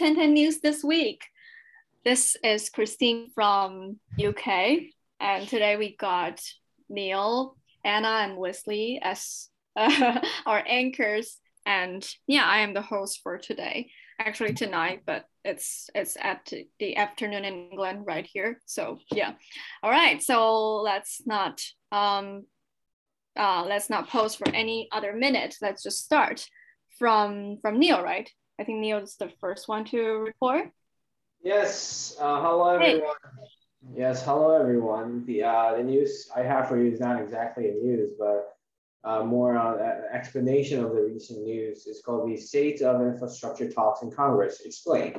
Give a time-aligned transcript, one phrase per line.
[0.00, 1.26] Okay, 1010 News this week.
[2.06, 4.84] This is Christine from UK,
[5.20, 6.40] and today we got
[6.88, 7.54] Neil,
[7.84, 11.36] Anna, and Wesley as uh, our anchors.
[11.66, 13.90] And yeah, I am the host for today.
[14.18, 18.58] Actually tonight, but it's it's at the afternoon in England right here.
[18.64, 19.34] So yeah,
[19.82, 20.22] all right.
[20.22, 21.60] So let's not
[21.92, 22.46] um,
[23.38, 25.56] uh, let's not pause for any other minute.
[25.60, 26.48] Let's just start
[26.98, 28.30] from from Neil, right?
[28.60, 30.70] I think Neil is the first one to report.
[31.42, 32.14] Yes.
[32.20, 33.00] Uh, hello, everyone.
[33.00, 33.96] Hey.
[33.96, 34.22] Yes.
[34.22, 35.24] Hello, everyone.
[35.24, 38.52] The uh, the news I have for you is not exactly a news, but
[39.02, 41.86] uh, more on an explanation of the recent news.
[41.86, 44.60] It's called the State of Infrastructure Talks in Congress.
[44.60, 45.16] Explained.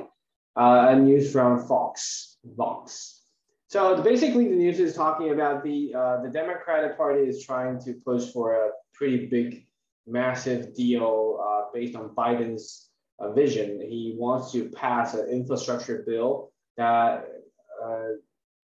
[0.54, 2.36] Uh, a news from Fox.
[2.44, 3.22] Vox.
[3.66, 7.94] So basically, the news is talking about the uh, the Democratic Party is trying to
[8.04, 9.66] push for a pretty big,
[10.06, 12.90] massive deal uh, based on Biden's
[13.22, 13.80] uh, vision.
[13.80, 17.26] He wants to pass an infrastructure bill that
[17.82, 18.08] uh,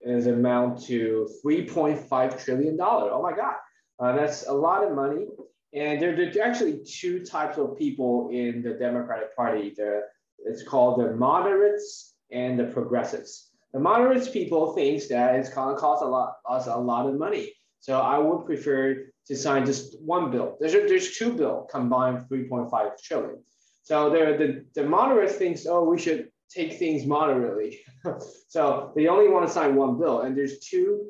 [0.00, 3.10] is amount to 3.5 trillion dollar.
[3.12, 3.54] Oh my God,
[4.00, 5.26] uh, that's a lot of money.
[5.74, 9.74] And there, there are actually two types of people in the Democratic Party.
[10.46, 13.50] It's called the moderates and the progressives.
[13.72, 17.18] The moderates people thinks that it's going to cost a lot us a lot of
[17.18, 17.52] money.
[17.80, 20.56] So I would prefer to sign just one bill.
[20.58, 22.70] There's, there's two bill combined 3.5
[23.04, 23.42] trillion.
[23.88, 27.80] So the, the, moderates thinks, oh, we should take things moderately.
[28.48, 30.20] so they only want to sign one bill.
[30.20, 31.06] And there's two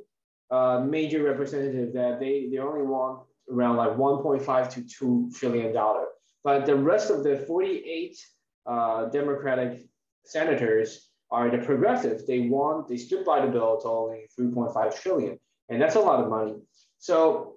[0.52, 6.04] uh, major representatives that they, they only want around like 1.5 to 2 trillion dollar.
[6.44, 8.16] But the rest of the 48
[8.64, 9.80] uh, Democratic
[10.24, 12.28] senators are the progressives.
[12.28, 15.36] They want, they stood by the bill to only 3.5 trillion.
[15.68, 16.54] And that's a lot of money.
[17.00, 17.56] So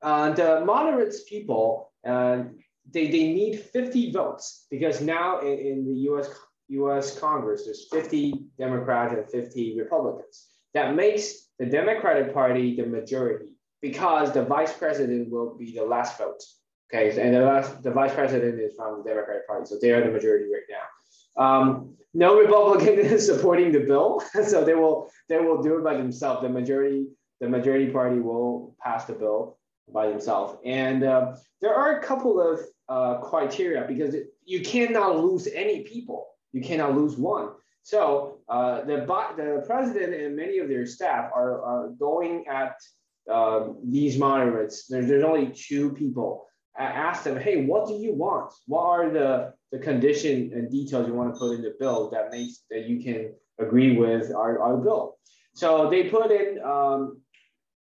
[0.00, 2.44] uh, the moderates people, uh,
[2.90, 6.28] they, they need 50 votes because now in, in the US,
[6.68, 10.46] US Congress, there's 50 Democrats and 50 Republicans.
[10.74, 16.18] That makes the Democratic Party the majority because the vice president will be the last
[16.18, 16.42] vote.
[16.92, 20.02] Okay, and the, last, the vice president is from the Democratic Party, so they are
[20.02, 21.42] the majority right now.
[21.42, 25.96] Um, no Republican is supporting the bill, so they will they will do it by
[25.96, 26.42] themselves.
[26.42, 27.06] The majority
[27.40, 29.58] the majority party will pass the bill
[29.92, 35.46] by themselves, and uh, there are a couple of uh, criteria because you cannot lose
[35.48, 36.28] any people.
[36.52, 37.50] You cannot lose one.
[37.82, 39.06] So uh, the,
[39.36, 42.74] the president and many of their staff are, are going at
[43.30, 44.86] uh, these moderates.
[44.86, 46.46] There's, there's only two people.
[46.78, 48.52] I ask them, hey, what do you want?
[48.66, 52.30] What are the, the condition and details you want to put in the bill that
[52.30, 55.16] makes that you can agree with our, our bill?
[55.54, 57.20] So they put in um,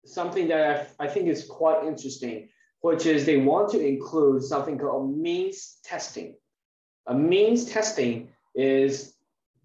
[0.05, 2.49] something that I, I think is quite interesting
[2.81, 6.37] which is they want to include something called means testing.
[7.07, 9.15] A means testing is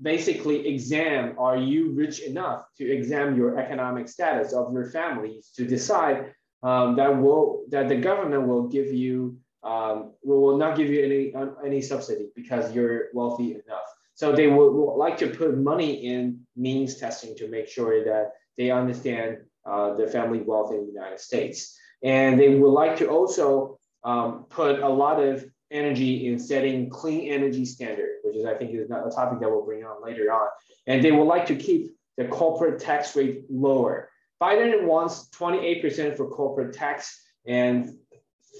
[0.01, 5.65] basically exam, are you rich enough to examine your economic status of your families to
[5.65, 6.33] decide
[6.63, 11.33] um, that will that the government will give you um, will not give you any
[11.65, 13.87] any subsidy because you're wealthy enough.
[14.13, 18.33] So they would, would, like to put money in means testing to make sure that
[18.57, 21.75] they understand uh, the family wealth in the United States.
[22.03, 27.31] And they would like to also um, put a lot of energy in setting clean
[27.31, 30.47] energy standard, which is I think is a topic that we'll bring on later on.
[30.87, 34.09] And they would like to keep the corporate tax rate lower.
[34.41, 37.95] Biden wants 28% for corporate tax and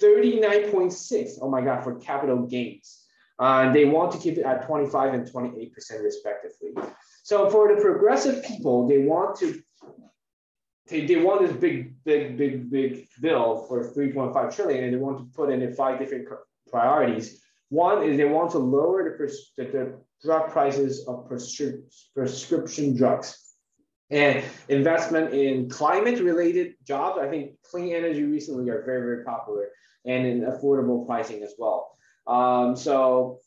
[0.02, 3.03] 39.6, oh my God, for capital gains.
[3.40, 5.72] Uh, they want to keep it at 25 and 28%
[6.03, 6.69] respectively.
[7.23, 9.62] So for the progressive people, they want to
[10.91, 15.18] they, they want this big, big, big, big bill for 3.5 trillion, and they want
[15.18, 16.28] to put in five different
[16.70, 17.41] priorities.
[17.70, 21.82] One is they want to lower the, pres- the, the drug prices of prescri-
[22.14, 23.55] prescription drugs
[24.09, 27.17] and investment in climate related jobs.
[27.20, 29.70] I think clean energy recently are very, very popular
[30.05, 31.91] and in affordable pricing as well.
[32.28, 33.40] Um, so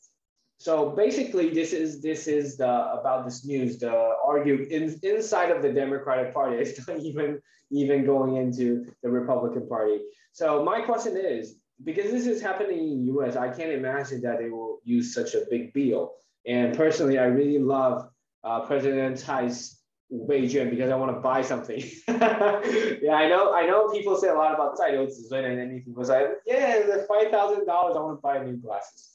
[0.65, 3.77] so basically, this is this is the about this news.
[3.77, 3.93] The
[4.25, 6.57] argue in, inside of the Democratic Party.
[6.57, 7.39] It's not even
[7.69, 9.99] even going into the Republican Party.
[10.31, 14.39] So my question is, because this is happening in the U.S., I can't imagine that
[14.39, 16.13] they will use such a big deal.
[16.47, 18.09] And personally, I really love
[18.43, 19.79] uh, President Tsai's
[20.11, 21.83] Beijing because I want to buy something.
[22.07, 23.53] yeah, I know.
[23.53, 27.29] I know people say a lot about Tsai and anything was like, yeah, the five
[27.29, 27.95] thousand dollars.
[27.95, 29.11] I want to buy new glasses.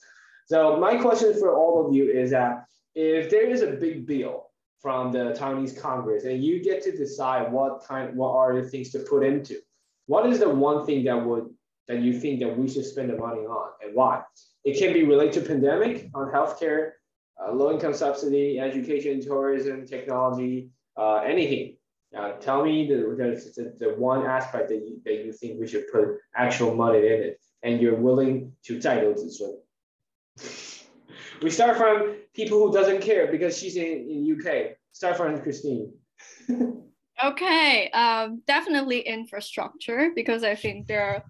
[0.50, 4.52] So my question for all of you is that if there is a big bill
[4.80, 8.92] from the Taiwanese Congress and you get to decide what kind, what are the things
[8.92, 9.56] to put into,
[10.06, 11.50] what is the one thing that would
[11.88, 14.22] that you think that we should spend the money on and why?
[14.64, 16.92] It can be related to pandemic on healthcare,
[17.42, 21.78] uh, low income subsidy, education, tourism, technology, uh, anything.
[22.16, 25.86] Uh, tell me the, the, the, one aspect that you, that you think we should
[25.92, 29.50] put actual money in it and you're willing to 再留子孙.
[31.43, 34.77] We start from people who doesn't care because she's in, in UK.
[34.93, 35.93] Start from Christine.
[37.25, 41.25] okay, um, definitely infrastructure because I think there are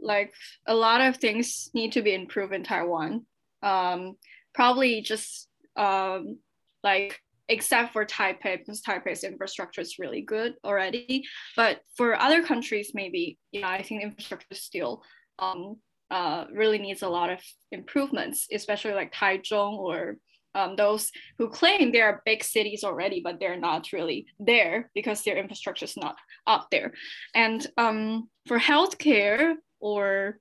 [0.00, 0.32] like
[0.66, 3.24] a lot of things need to be improved in Taiwan.
[3.62, 4.16] Um,
[4.54, 6.38] probably just um,
[6.82, 11.24] like except for Taipei because Taipei's infrastructure is really good already.
[11.56, 15.02] But for other countries, maybe yeah, I think infrastructure is still
[15.38, 15.76] um,
[16.10, 17.40] uh, really needs a lot of
[17.70, 20.16] improvements, especially like Taichung or
[20.54, 25.22] um, those who claim they are big cities already, but they're not really there because
[25.22, 26.16] their infrastructure is not
[26.46, 26.92] up there.
[27.34, 30.38] And um, for healthcare or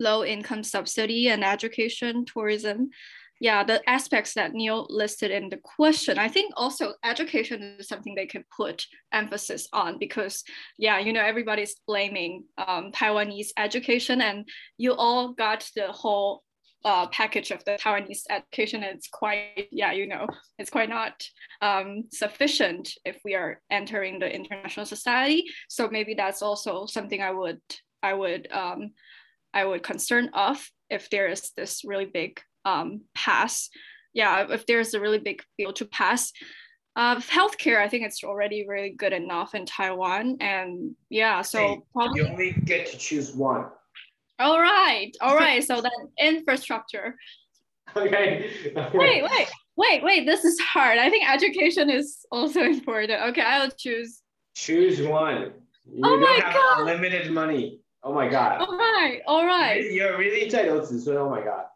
[0.00, 2.90] low income subsidy and education, tourism,
[3.40, 8.14] yeah, the aspects that Neil listed in the question, I think also education is something
[8.14, 10.42] they can put emphasis on because,
[10.76, 16.42] yeah, you know, everybody's blaming um, Taiwanese education and you all got the whole
[16.84, 18.82] uh, package of the Taiwanese education.
[18.82, 20.26] It's quite, yeah, you know,
[20.58, 21.22] it's quite not
[21.62, 25.44] um, sufficient if we are entering the international society.
[25.68, 27.60] So maybe that's also something I would,
[28.02, 28.90] I would, um,
[29.54, 33.70] I would concern of if there is this really big um, pass.
[34.12, 36.32] Yeah, if there's a really big bill to pass.
[36.96, 40.36] Uh, healthcare, I think it's already really good enough in Taiwan.
[40.40, 42.20] And yeah, so hey, probably.
[42.20, 43.66] You only get to choose one.
[44.40, 45.62] All right, all right.
[45.62, 47.14] so then infrastructure.
[47.96, 48.50] Okay.
[48.94, 50.26] wait, wait, wait, wait.
[50.26, 50.98] This is hard.
[50.98, 53.22] I think education is also important.
[53.30, 54.22] Okay, I'll choose.
[54.54, 55.52] Choose one.
[55.86, 56.80] You oh my god.
[56.80, 57.80] Unlimited money.
[58.02, 58.60] Oh my god.
[58.60, 59.90] All right, all right.
[59.90, 61.66] You're really entitled to so oh my god.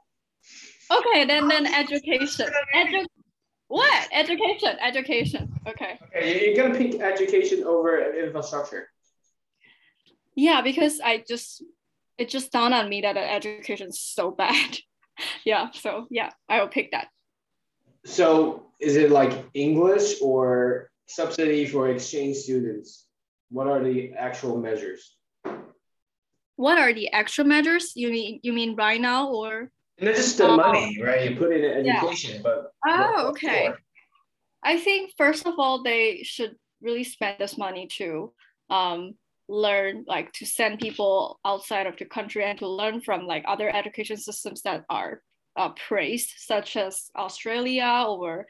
[0.90, 2.49] Okay, then then oh, education.
[2.75, 3.06] Edu-
[3.69, 4.08] what?
[4.12, 4.76] Education.
[4.81, 5.55] Education.
[5.67, 5.99] Okay.
[6.14, 8.88] Okay, you're gonna pick education over infrastructure.
[10.34, 11.62] Yeah, because I just
[12.19, 14.79] it just dawned on me that uh, education is so bad.
[15.44, 17.08] yeah, so yeah, I will pick that.
[18.05, 23.06] So is it like English or subsidy for exchange students?
[23.50, 25.17] What are the actual measures?
[26.56, 27.93] What are the actual measures?
[27.94, 29.70] You mean you mean right now or?
[30.00, 30.56] Not just the oh.
[30.56, 31.30] money, right?
[31.30, 32.40] You put it in education, yeah.
[32.42, 33.68] but oh, okay.
[33.68, 33.78] For?
[34.64, 38.32] I think first of all, they should really spend this money to
[38.70, 39.14] um,
[39.48, 43.74] learn, like to send people outside of the country and to learn from like other
[43.74, 45.20] education systems that are
[45.56, 48.46] uh, praised, such as Australia or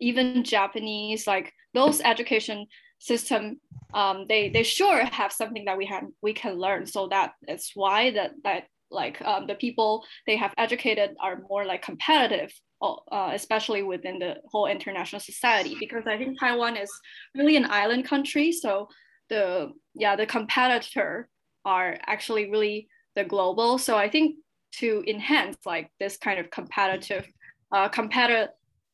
[0.00, 1.26] even Japanese.
[1.26, 2.66] Like those education
[2.98, 3.60] system,
[3.92, 6.86] um, they they sure have something that we have we can learn.
[6.86, 8.64] So that is why that that
[8.94, 12.52] like um, the people they have educated are more like competitive
[12.82, 16.90] uh, especially within the whole international society because i think taiwan is
[17.34, 18.88] really an island country so
[19.28, 21.28] the yeah the competitor
[21.64, 23.78] are actually really the global.
[23.78, 24.36] So i think
[24.80, 27.26] to enhance like this kind of competitive
[27.72, 28.50] uh, competitive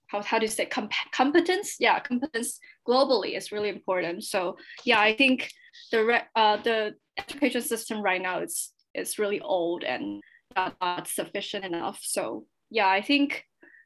[0.08, 1.76] how, how do you say comp- competence?
[1.78, 4.24] Yeah competence globally is really important.
[4.24, 5.50] So yeah i think
[5.92, 10.22] the re- uh, the education system right now is is really old and
[10.56, 12.00] not, not sufficient enough.
[12.02, 13.44] So yeah, I think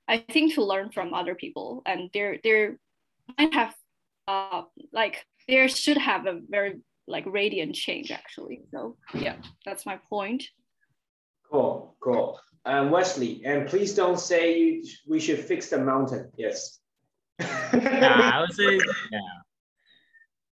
[0.09, 2.79] I think to learn from other people and there there
[3.39, 3.75] might have
[4.29, 8.63] uh like there should have a very like radiant change actually.
[8.71, 10.45] So yeah, that's my point.
[11.51, 12.41] Cool, cool.
[12.67, 16.31] Um, Wesley, and please don't say you, we should fix the mountain.
[16.39, 16.81] Yes.
[17.41, 18.81] yeah, I would say
[19.13, 19.21] yeah.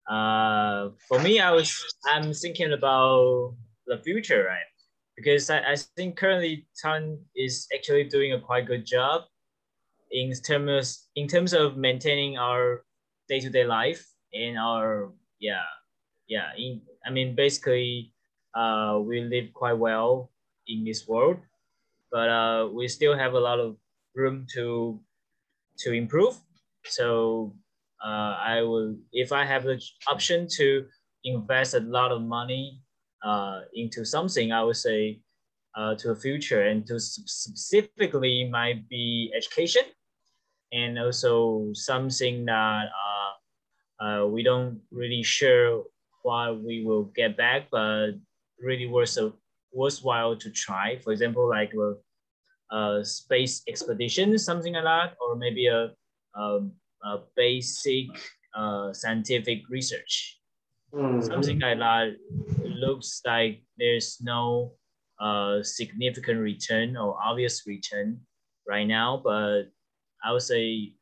[0.10, 1.72] Uh, for me, I was
[2.06, 3.53] I'm thinking about
[3.89, 4.69] the future, right?
[5.17, 9.24] Because I, I think currently Tan is actually doing a quite good job
[10.12, 12.86] in terms in terms of maintaining our
[13.27, 15.69] day-to-day life and our yeah
[16.27, 18.13] yeah in I mean basically
[18.55, 20.31] uh, we live quite well
[20.67, 21.38] in this world
[22.12, 23.77] but uh, we still have a lot of
[24.15, 25.00] room to
[25.86, 26.36] to improve
[26.86, 27.53] so
[28.03, 29.79] uh, I will if I have the
[30.10, 30.86] option to
[31.24, 32.81] invest a lot of money
[33.23, 35.19] uh, into something, I would say
[35.75, 39.83] uh, to a future and to specifically might be education
[40.71, 45.83] and also something that uh, uh, we don't really sure
[46.23, 48.11] what we will get back, but
[48.61, 49.33] really worth a,
[49.73, 50.97] worthwhile to try.
[50.97, 55.91] For example, like a, a space expedition, something like that, or maybe a,
[56.35, 56.59] a,
[57.03, 58.07] a basic
[58.55, 60.38] uh, scientific research,
[60.93, 61.24] mm -hmm.
[61.24, 62.17] something like that
[62.63, 64.74] looks like there's no
[65.19, 68.19] uh, significant return or obvious return
[68.67, 69.63] right now, but
[70.24, 70.93] I would say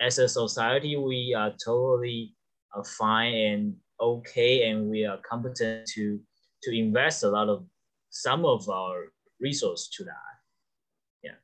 [0.00, 2.34] as a society, we are totally
[2.74, 6.20] uh, fine and okay, and we are competent to
[6.62, 7.64] to invest a lot of
[8.10, 10.34] some of our resource to that.
[11.22, 11.38] Yeah.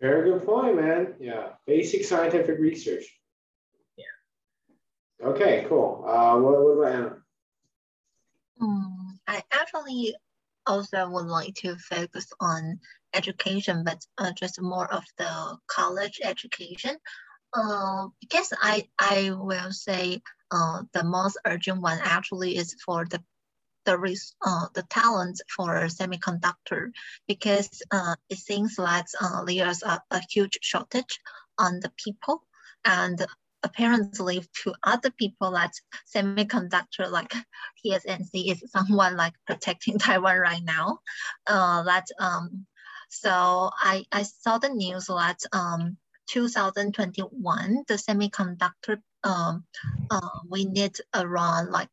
[0.00, 1.14] Very good point, man.
[1.20, 3.04] Yeah, basic scientific research.
[5.22, 6.04] Okay, cool.
[6.06, 7.16] Uh, what, what about Anna?
[8.60, 10.14] Um, I actually
[10.66, 12.80] also would like to focus on
[13.14, 16.96] education, but uh, just more of the college education.
[17.52, 23.22] Uh, because I I will say uh, the most urgent one actually is for the
[23.84, 26.92] the uh, the talent for semiconductor
[27.26, 31.18] because uh, it seems like uh, there's a, a huge shortage
[31.58, 32.42] on the people
[32.84, 33.26] and
[33.62, 35.72] apparently to other people that
[36.14, 37.32] semiconductor like
[37.84, 40.98] TSMC is someone like protecting Taiwan right now.
[41.46, 42.66] Uh, that um,
[43.08, 45.96] so I, I saw the news that um,
[46.28, 49.64] 2021 the semiconductor um,
[50.10, 51.90] uh, we need around like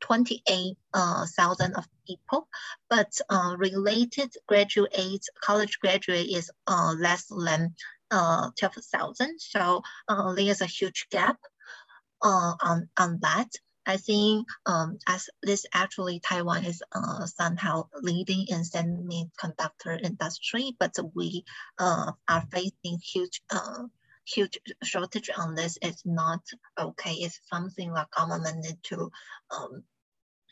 [0.00, 2.48] 28,000 uh, of people,
[2.88, 7.74] but uh, related graduates, college graduate is uh, less than
[8.10, 9.40] uh, 12,000.
[9.40, 11.38] So uh, there's a huge gap
[12.22, 13.48] uh, on, on that.
[13.86, 20.94] I think um, as this actually Taiwan is uh, somehow leading in semiconductor industry, but
[21.14, 21.44] we
[21.78, 23.84] uh, are facing huge uh,
[24.26, 25.78] huge shortage on this.
[25.82, 26.40] It's not
[26.78, 27.14] okay.
[27.14, 29.10] It's something that government need to
[29.50, 29.82] um,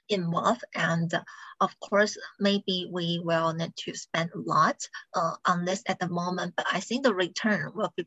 [0.08, 0.64] involved.
[0.74, 1.12] And
[1.60, 4.76] of course, maybe we will need to spend a lot
[5.14, 8.06] uh, on this at the moment, but I think the return will be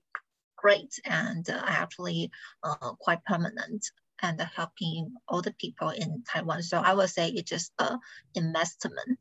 [0.58, 2.32] great and uh, actually
[2.64, 3.86] uh, quite permanent
[4.22, 6.62] and helping all the people in Taiwan.
[6.62, 8.00] So I would say it's just an
[8.36, 9.20] investment.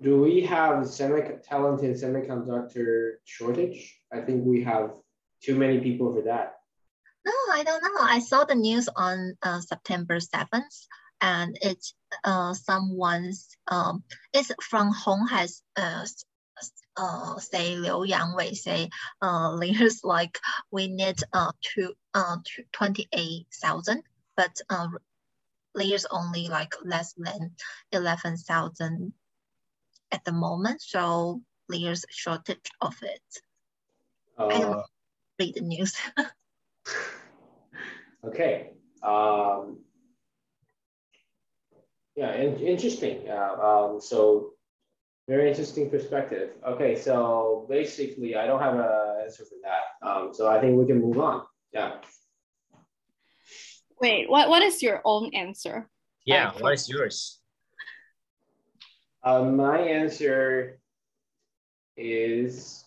[0.00, 4.00] Do we have semi talented semiconductor shortage?
[4.10, 4.92] I think we have
[5.42, 6.59] too many people for that.
[7.24, 8.00] No, I don't know.
[8.00, 10.86] I saw the news on uh, September 7th
[11.20, 16.06] and it's uh, someone's, um, it's from Hon Hai, uh,
[16.96, 18.90] uh, say Liu Yangwei say
[19.22, 20.38] uh, there's like
[20.70, 22.36] we need uh, to, uh,
[22.72, 24.02] 28,000,
[24.36, 24.88] but uh,
[25.74, 27.52] there's only like less than
[27.92, 29.12] 11,000
[30.12, 30.82] at the moment.
[30.82, 33.22] So there's shortage of it.
[34.38, 34.86] Uh, I don't
[35.38, 35.96] read the news.
[38.24, 38.70] okay.
[39.02, 39.78] Um,
[42.16, 43.22] yeah, in, interesting.
[43.24, 43.50] Yeah.
[43.52, 44.54] Um, so
[45.28, 46.50] very interesting perspective.
[46.66, 48.86] Okay, so basically, I don't have an
[49.22, 50.06] answer for that.
[50.06, 51.44] Um, so I think we can move on.
[51.72, 51.98] Yeah.
[54.00, 55.88] Wait, what, what is your own answer?
[56.24, 57.38] Yeah, what is yours?
[59.22, 60.80] Uh, my answer
[61.96, 62.84] is,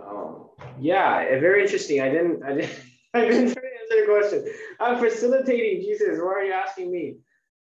[0.00, 2.00] um, yeah, very interesting.
[2.02, 2.78] I didn't, I didn't,
[3.14, 4.54] I didn't answer the question.
[4.78, 5.82] I'm facilitating.
[5.82, 7.16] Jesus, why are you asking me?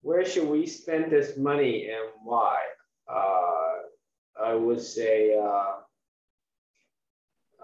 [0.05, 2.57] where should we spend this money and why?
[3.11, 3.77] Uh,
[4.39, 5.71] I would say uh,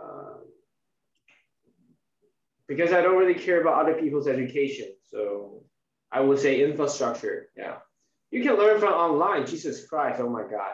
[0.02, 0.38] uh,
[2.68, 4.88] because I don't really care about other people's education.
[5.12, 5.62] So
[6.12, 7.50] I would say infrastructure.
[7.56, 7.76] Yeah,
[8.32, 9.46] you can learn from online.
[9.46, 10.20] Jesus Christ!
[10.20, 10.74] Oh my God.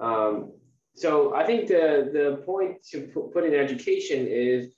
[0.00, 0.52] Um,
[0.94, 4.72] so I think the the point to put in education is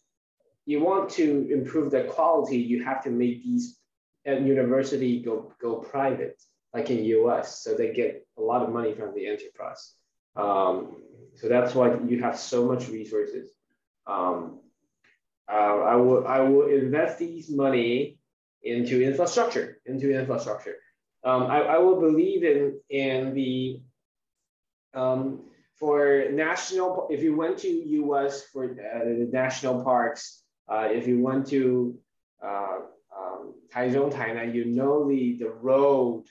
[0.66, 2.58] you want to improve the quality.
[2.58, 3.78] You have to make these
[4.24, 6.40] and university go go private,
[6.72, 7.62] like in US.
[7.62, 9.92] So they get a lot of money from the enterprise.
[10.36, 11.02] Um,
[11.36, 13.50] so that's why you have so much resources.
[14.06, 14.60] Um,
[15.50, 18.18] uh, I will I will invest these money
[18.62, 20.76] into infrastructure, into infrastructure.
[21.22, 23.82] Um, I, I will believe in in the
[24.94, 25.42] um,
[25.78, 27.08] for national.
[27.10, 31.98] If you went to US for uh, the national parks, uh, if you went to
[32.42, 32.78] uh,
[33.16, 36.24] um, Taichung, Tainan, you know the, the road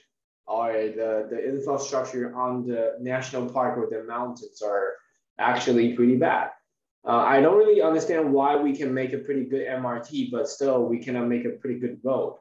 [0.46, 4.94] or the, the infrastructure on the national park or the mountains are
[5.40, 6.50] actually pretty bad.
[7.06, 10.86] Uh, I don't really understand why we can make a pretty good MRT, but still
[10.86, 12.38] we cannot make a pretty good road,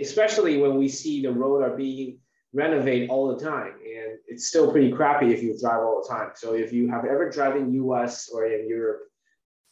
[0.00, 2.18] especially when we see the road are being
[2.54, 3.72] renovated all the time.
[3.72, 6.30] And it's still pretty crappy if you drive all the time.
[6.34, 9.02] So if you have ever driven US or in Europe,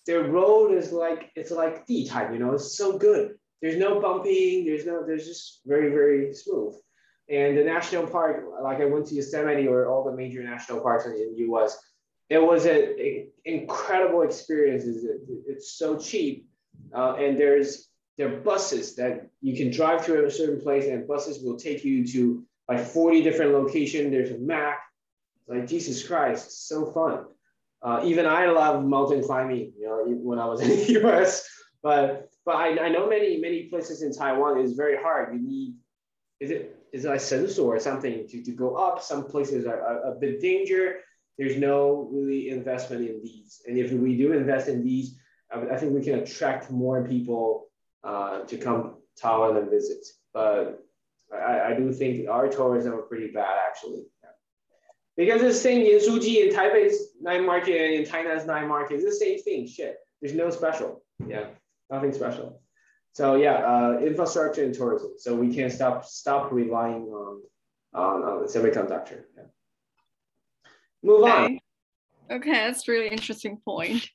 [0.06, 3.36] the road is like, it's like D type, you know, it's so good.
[3.62, 4.66] There's no bumping.
[4.66, 5.04] There's no.
[5.06, 6.74] There's just very very smooth.
[7.28, 11.06] And the national park, like I went to Yosemite or all the major national parks
[11.06, 11.76] in the U.S.,
[12.28, 14.84] it was an incredible experience.
[15.48, 16.46] It's so cheap,
[16.94, 21.06] uh, and there's there are buses that you can drive to a certain place, and
[21.08, 24.10] buses will take you to like 40 different locations.
[24.10, 24.78] There's a map.
[25.48, 27.26] Like Jesus Christ, so fun.
[27.82, 31.48] Uh, even I love mountain climbing, you know, when I was in the US.
[31.82, 35.34] But but I, I know many many places in Taiwan is very hard.
[35.34, 35.74] You need
[36.40, 39.02] is it is it like sensor or something to, to go up.
[39.02, 41.00] Some places are, a bit danger.
[41.38, 43.60] There's no really investment in these.
[43.66, 45.18] And if we do invest in these,
[45.52, 47.66] I, I think we can attract more people
[48.02, 50.04] uh, to come Taiwan and visit.
[50.32, 50.86] But
[51.32, 54.04] I, I do think our tourism are pretty bad actually.
[55.16, 58.96] Because it's the same in Suji in Taipei's night market and in China's night market.
[58.96, 59.66] It's the same thing.
[59.66, 59.98] Shit.
[60.20, 61.02] There's no special.
[61.26, 61.46] Yeah,
[61.90, 62.60] nothing special.
[63.12, 65.12] So yeah, uh, infrastructure and tourism.
[65.18, 67.42] So we can't stop stop relying on
[67.94, 69.22] on, on the semiconductor.
[69.36, 69.44] Yeah.
[71.02, 71.30] Move okay.
[71.30, 71.58] on.
[72.30, 74.06] Okay, that's really interesting point.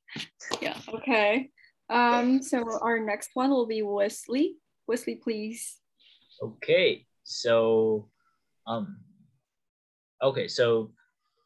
[0.62, 0.78] Yeah.
[0.94, 1.50] Okay.
[1.90, 2.44] Um.
[2.44, 4.58] So our next one will be Wesley.
[4.88, 5.78] Wesley, please.
[6.42, 7.08] Okay.
[7.24, 8.10] So,
[8.68, 8.98] um.
[10.22, 10.48] Okay.
[10.48, 10.92] So,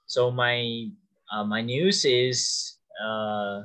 [0.05, 0.89] so my
[1.33, 3.63] uh, my news is uh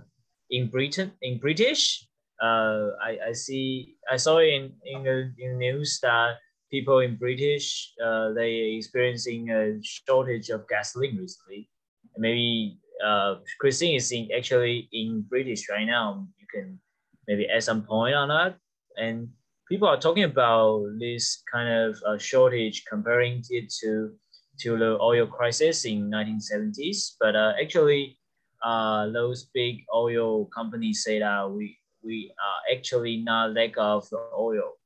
[0.51, 2.09] in Britain in British
[2.41, 6.41] uh, I, I see I saw in in the in news that
[6.71, 11.69] people in British uh, they experiencing a shortage of gasoline recently.
[12.17, 16.27] Maybe uh, Christine is in actually in British right now.
[16.39, 16.81] You can
[17.29, 18.57] maybe add some point on that.
[18.97, 19.29] And
[19.69, 24.13] people are talking about this kind of uh, shortage, comparing it to
[24.61, 27.17] to the oil crisis in 1970s.
[27.19, 28.19] But uh, actually,
[28.63, 34.77] uh, those big oil companies say that we we are actually not lack of oil.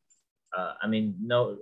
[0.57, 1.57] Uh, I mean, no,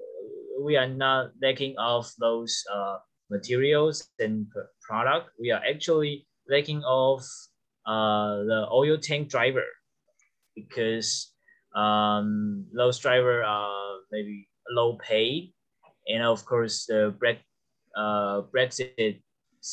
[0.60, 2.98] we are not lacking of those uh,
[3.30, 4.46] materials and
[4.80, 5.30] product.
[5.40, 7.20] We are actually lacking of
[7.86, 9.66] uh, the oil tank driver
[10.54, 11.32] because
[11.74, 15.52] um, those driver are maybe low paid,
[16.08, 17.40] and of course the Bre
[17.96, 19.22] uh, Brexit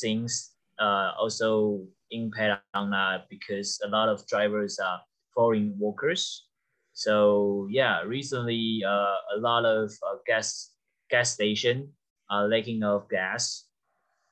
[0.00, 5.00] things uh, also impact on that because a lot of drivers are
[5.34, 6.46] foreign workers.
[6.92, 10.72] So yeah, recently uh, a lot of uh, gas
[11.10, 11.88] gas station
[12.30, 13.66] are lacking of gas,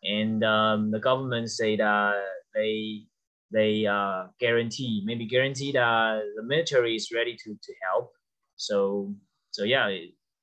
[0.02, 2.22] and um, the government say that
[2.54, 3.06] they
[3.50, 8.12] they uh, guarantee maybe guarantee that the military is ready to, to help.
[8.56, 9.14] So
[9.50, 9.88] so yeah,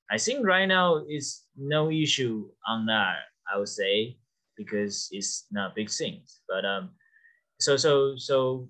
[0.10, 3.18] I think right now is no issue on that.
[3.52, 4.18] I would say
[4.58, 6.92] because it's not big things, but um,
[7.60, 8.68] so so so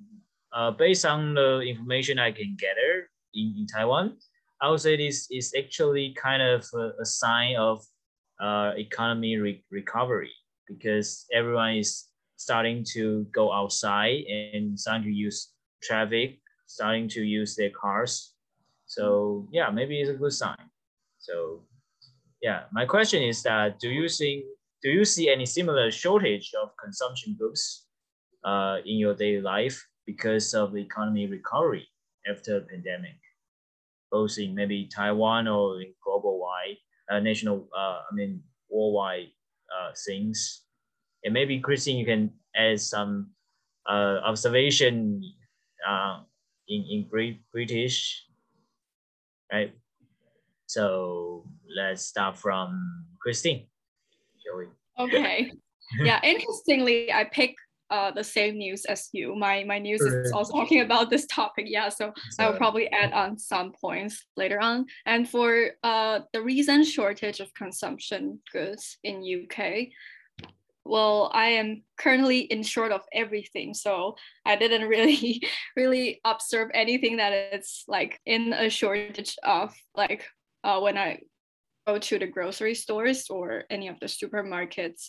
[0.54, 4.18] uh, based on the information I can gather in, in Taiwan,
[4.62, 7.84] I would say this is actually kind of a, a sign of
[8.40, 10.32] uh, economy re recovery
[10.68, 12.06] because everyone is
[12.38, 15.52] starting to go outside and starting to use
[15.84, 18.34] traffic, starting to use their cars.
[18.88, 20.70] So yeah, maybe it's a good sign.
[21.20, 21.64] So
[22.42, 24.46] yeah, my question is that do you think
[24.86, 27.88] do you see any similar shortage of consumption goods
[28.46, 31.88] uh, in your daily life because of the economy recovery
[32.30, 33.18] after the pandemic,
[34.12, 36.78] both in maybe Taiwan or in global wide,
[37.10, 39.32] uh, national, uh, I mean, worldwide
[39.74, 40.62] uh, things.
[41.24, 43.32] And maybe Christine, you can add some
[43.90, 45.24] uh, observation
[45.82, 46.20] uh,
[46.68, 48.24] in, in British,
[49.52, 49.74] right?
[50.68, 53.66] So let's start from Christine.
[55.00, 55.52] Okay.
[56.00, 57.56] yeah, interestingly, I pick
[57.90, 59.36] uh, the same news as you.
[59.36, 61.66] My my news is also talking about this topic.
[61.68, 64.86] Yeah, so I will probably add on some points later on.
[65.06, 69.90] And for uh, the recent shortage of consumption goods in UK,
[70.84, 75.42] well, I am currently in short of everything, so I didn't really
[75.76, 80.26] really observe anything that it's like in a shortage of like
[80.64, 81.20] uh, when I
[81.86, 85.08] go to the grocery stores or any of the supermarkets.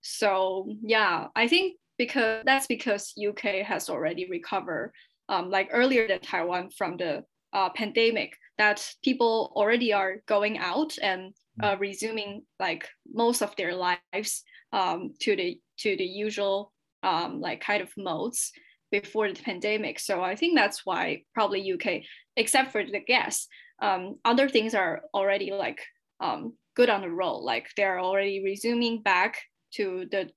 [0.00, 4.92] So yeah, I think because that's because UK has already recovered,
[5.28, 8.36] um, like earlier than Taiwan from the uh, pandemic.
[8.58, 15.14] That people already are going out and uh, resuming like most of their lives um,
[15.20, 16.72] to the to the usual
[17.02, 18.52] um, like kind of modes
[18.90, 19.98] before the pandemic.
[19.98, 22.02] So I think that's why probably UK,
[22.36, 23.48] except for the gas,
[23.82, 25.80] um, other things are already like
[26.24, 27.44] um, good on the roll.
[27.44, 29.40] Like they're already resuming back
[29.74, 30.30] to the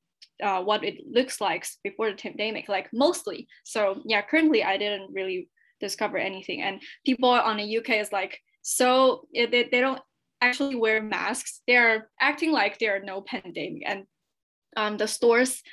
[0.43, 3.47] uh, what it looks like before the pandemic, like mostly.
[3.63, 6.61] So yeah, currently I didn't really discover anything.
[6.61, 10.01] And people on the UK is like, so they, they don't
[10.41, 11.61] actually wear masks.
[11.67, 13.83] They're acting like there are no pandemic.
[13.85, 14.03] And
[14.75, 15.63] um, the stores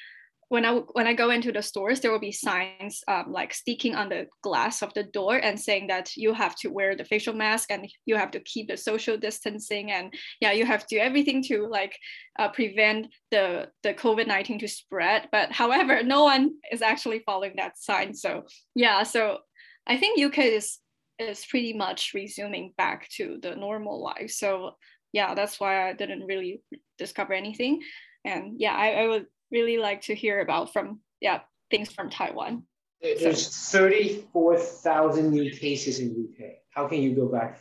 [0.48, 3.94] when I when I go into the stores, there will be signs um, like sticking
[3.94, 7.34] on the glass of the door and saying that you have to wear the facial
[7.34, 11.00] mask and you have to keep the social distancing and yeah, you have to do
[11.00, 11.96] everything to like
[12.38, 15.28] uh, prevent the the COVID nineteen to spread.
[15.32, 18.14] But however, no one is actually following that sign.
[18.14, 19.38] So yeah, so
[19.86, 20.78] I think UK is
[21.18, 24.30] is pretty much resuming back to the normal life.
[24.30, 24.76] So
[25.12, 26.60] yeah, that's why I didn't really
[26.98, 27.82] discover anything.
[28.24, 31.40] And yeah, I, I would really like to hear about from yeah
[31.70, 32.64] things from Taiwan.
[33.00, 33.80] There's so.
[33.80, 36.56] 34,000 new cases in UK.
[36.70, 37.60] How can you go back?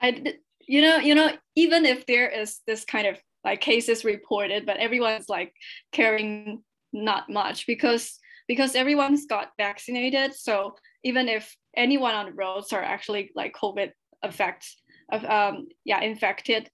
[0.00, 0.08] I
[0.66, 4.76] you know you know even if there is this kind of like cases reported, but
[4.76, 5.52] everyone's like
[5.92, 6.62] caring
[6.92, 10.34] not much because because everyone's got vaccinated.
[10.34, 14.66] So even if anyone on the roads are actually like COVID affect
[15.10, 16.70] of um yeah infected,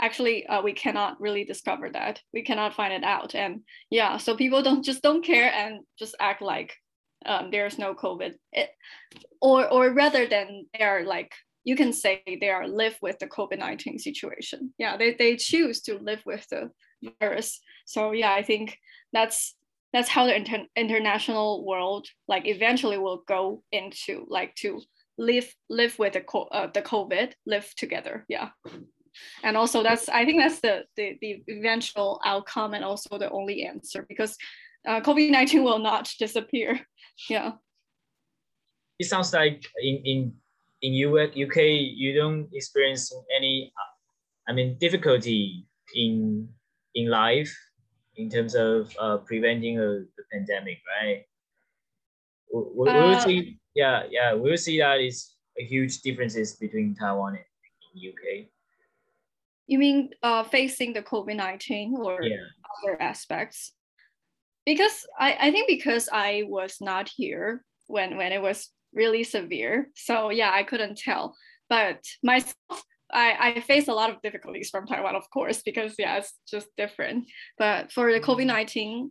[0.00, 2.20] actually uh, we cannot really discover that.
[2.32, 3.34] We cannot find it out.
[3.34, 6.74] And yeah so people don't just don't care and just act like
[7.26, 8.34] um, there's no covid.
[8.52, 8.70] It,
[9.40, 11.32] or or rather than they are like
[11.64, 14.72] you can say they are live with the covid-19 situation.
[14.78, 16.70] Yeah they, they choose to live with the
[17.20, 17.60] virus.
[17.86, 18.78] So yeah i think
[19.12, 19.54] that's
[19.92, 24.80] that's how the inter- international world like eventually will go into like to
[25.16, 28.24] live live with the, co- uh, the covid live together.
[28.28, 28.50] Yeah
[29.42, 33.64] and also that's i think that's the, the the eventual outcome and also the only
[33.64, 34.36] answer because
[34.86, 36.80] uh, covid-19 will not disappear.
[37.28, 37.52] Yeah.
[38.98, 40.32] It sounds like in in
[40.82, 43.72] in US, uk you don't experience any
[44.48, 46.48] i mean difficulty in
[46.94, 47.52] in life
[48.16, 51.24] in terms of uh, preventing a, the pandemic right?
[52.54, 56.54] We, we, uh, will see yeah yeah we will see that is a huge differences
[56.56, 57.46] between taiwan and
[58.10, 58.22] uk
[59.68, 62.36] you mean uh, facing the COVID 19 or yeah.
[62.82, 63.72] other aspects?
[64.66, 69.88] Because I, I think because I was not here when, when it was really severe.
[69.94, 71.36] So yeah, I couldn't tell.
[71.68, 76.16] But myself, I, I face a lot of difficulties from Taiwan, of course, because yeah,
[76.16, 77.26] it's just different.
[77.58, 79.10] But for the COVID 19,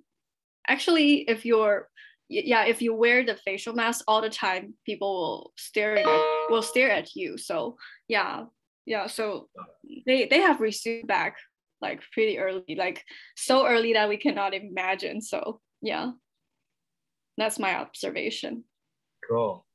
[0.68, 1.88] actually, if you're
[2.30, 6.06] yeah, if you wear the facial mask all the time, people will stare at
[6.50, 7.38] will stare at you.
[7.38, 8.46] So yeah,
[8.88, 9.48] yeah so
[10.08, 11.38] they they have received back
[11.80, 13.04] like pretty early like
[13.36, 16.12] so early that we cannot imagine so yeah.
[17.38, 18.64] That's my observation.
[19.28, 19.66] Cool.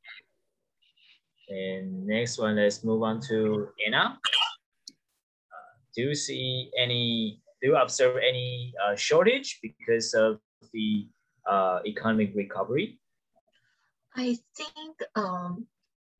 [1.48, 4.18] And next one let's move on to anna.
[4.18, 10.40] Uh, do you see any do you observe any uh, shortage because of
[10.72, 11.07] the
[11.46, 12.98] uh, economic recovery?
[14.16, 15.66] I think um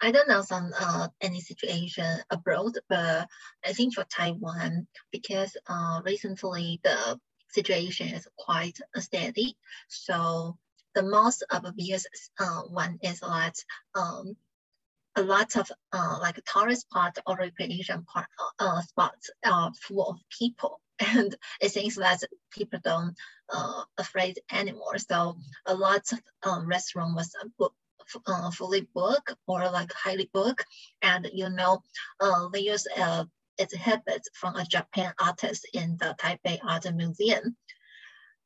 [0.05, 3.29] I don't know some uh, any situation abroad, but
[3.65, 9.57] I think for Taiwan, because uh, recently the situation is quite steady.
[9.87, 10.59] So
[10.97, 12.05] the most obvious
[12.41, 13.55] uh, one is that
[13.95, 14.37] um,
[15.15, 18.27] a lot of uh, like tourist spot or recreation part,
[18.59, 20.81] uh, spots are full of people.
[21.15, 23.17] And it seems that people don't
[23.53, 24.99] uh, afraid anymore.
[24.99, 25.37] So
[25.67, 27.77] a lot of um, restaurant was booked
[28.27, 30.65] uh, fully book or like highly book,
[31.03, 31.83] and you know,
[32.21, 33.25] uh, they use uh,
[33.59, 37.57] exhibits from a Japan artist in the Taipei Art Museum.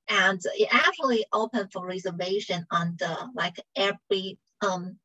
[0.09, 4.99] And it actually open for reservation on the like every um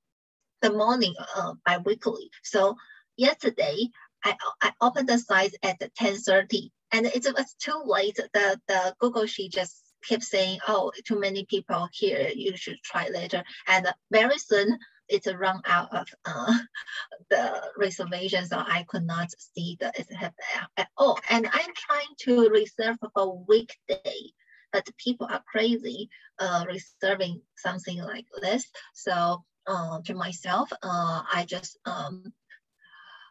[0.62, 2.30] the morning uh, bi-weekly.
[2.44, 2.78] So
[3.18, 3.90] yesterday
[4.24, 8.16] I, I opened the site at 10.30 and it was too late.
[8.16, 13.08] The, the Google Sheet just keep saying, oh, too many people here, you should try
[13.10, 13.44] later.
[13.68, 16.54] And very soon it's a run out of uh,
[17.30, 20.34] the reservation, so I could not see the exhibit
[20.78, 21.20] at all.
[21.30, 24.32] And I'm trying to reserve for weekday,
[24.72, 26.10] but people are crazy
[26.40, 28.66] uh, reserving something like this.
[28.94, 32.34] So uh, to myself, uh, I just um,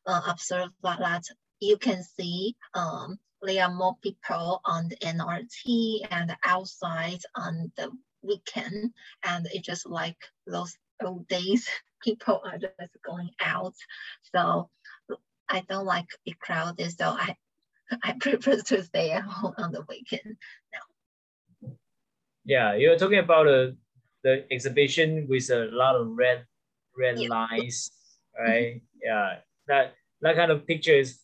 [0.07, 1.25] uh, observe that
[1.61, 7.91] you can see um, there are more people on the MRT and outside on the
[8.23, 8.93] weekend.
[9.25, 11.69] And it's just like those old days,
[12.05, 12.75] people are just
[13.05, 13.75] going out.
[14.35, 14.69] So
[15.49, 16.97] I don't like it crowded.
[16.97, 17.37] So I,
[18.03, 20.37] I prefer to stay at home on the weekend
[20.73, 21.73] now.
[22.45, 23.73] Yeah, you're talking about uh,
[24.23, 26.47] the exhibition with a lot of red
[26.99, 27.29] red yeah.
[27.29, 27.91] lines,
[28.39, 28.77] right?
[28.77, 28.99] Mm-hmm.
[29.05, 29.35] Yeah,
[29.69, 31.21] that that kind of picture is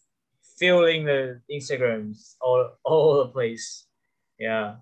[0.58, 3.86] filling the Instagrams all all the place.
[4.38, 4.76] Yeah,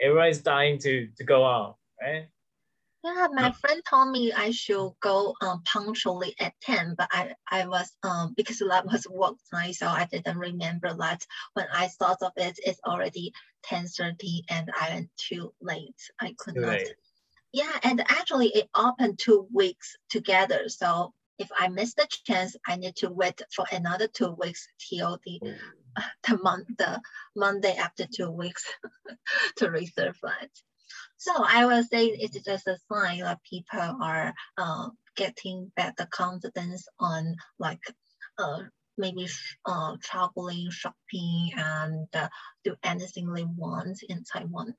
[0.00, 2.28] everyone's dying to to go out, right?
[3.02, 7.66] Yeah, my friend told me I should go um, punctually at 10, but I, I
[7.66, 11.26] was, um, because that was work night, so I didn't remember that.
[11.54, 13.32] When I thought of it, it's already
[13.64, 15.96] 10.30 and I went too late.
[16.20, 16.72] I could Too not.
[16.72, 16.94] late.
[17.52, 20.68] Yeah, and actually it opened two weeks together.
[20.68, 25.18] So if I miss the chance, I need to wait for another two weeks till
[25.24, 25.40] the
[26.28, 27.00] the month the
[27.34, 28.64] Monday after two weeks
[29.56, 30.50] to reserve flight.
[31.16, 36.86] So I will say it's just a sign that people are uh, getting better confidence
[36.98, 37.82] on like
[38.38, 38.60] uh,
[38.98, 39.26] maybe
[39.64, 42.28] uh, traveling, shopping, and uh,
[42.64, 44.74] do anything they want in Taiwan.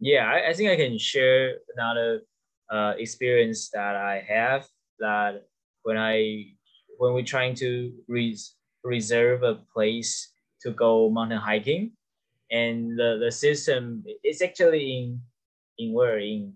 [0.00, 2.22] Yeah, I, I think I can share another
[2.70, 4.66] uh, experience that I have
[5.02, 5.44] that
[5.82, 6.46] when I
[6.98, 10.30] when we're trying to res- reserve a place
[10.62, 11.92] to go mountain hiking,
[12.50, 15.20] and the, the system is actually in
[15.78, 16.54] in where in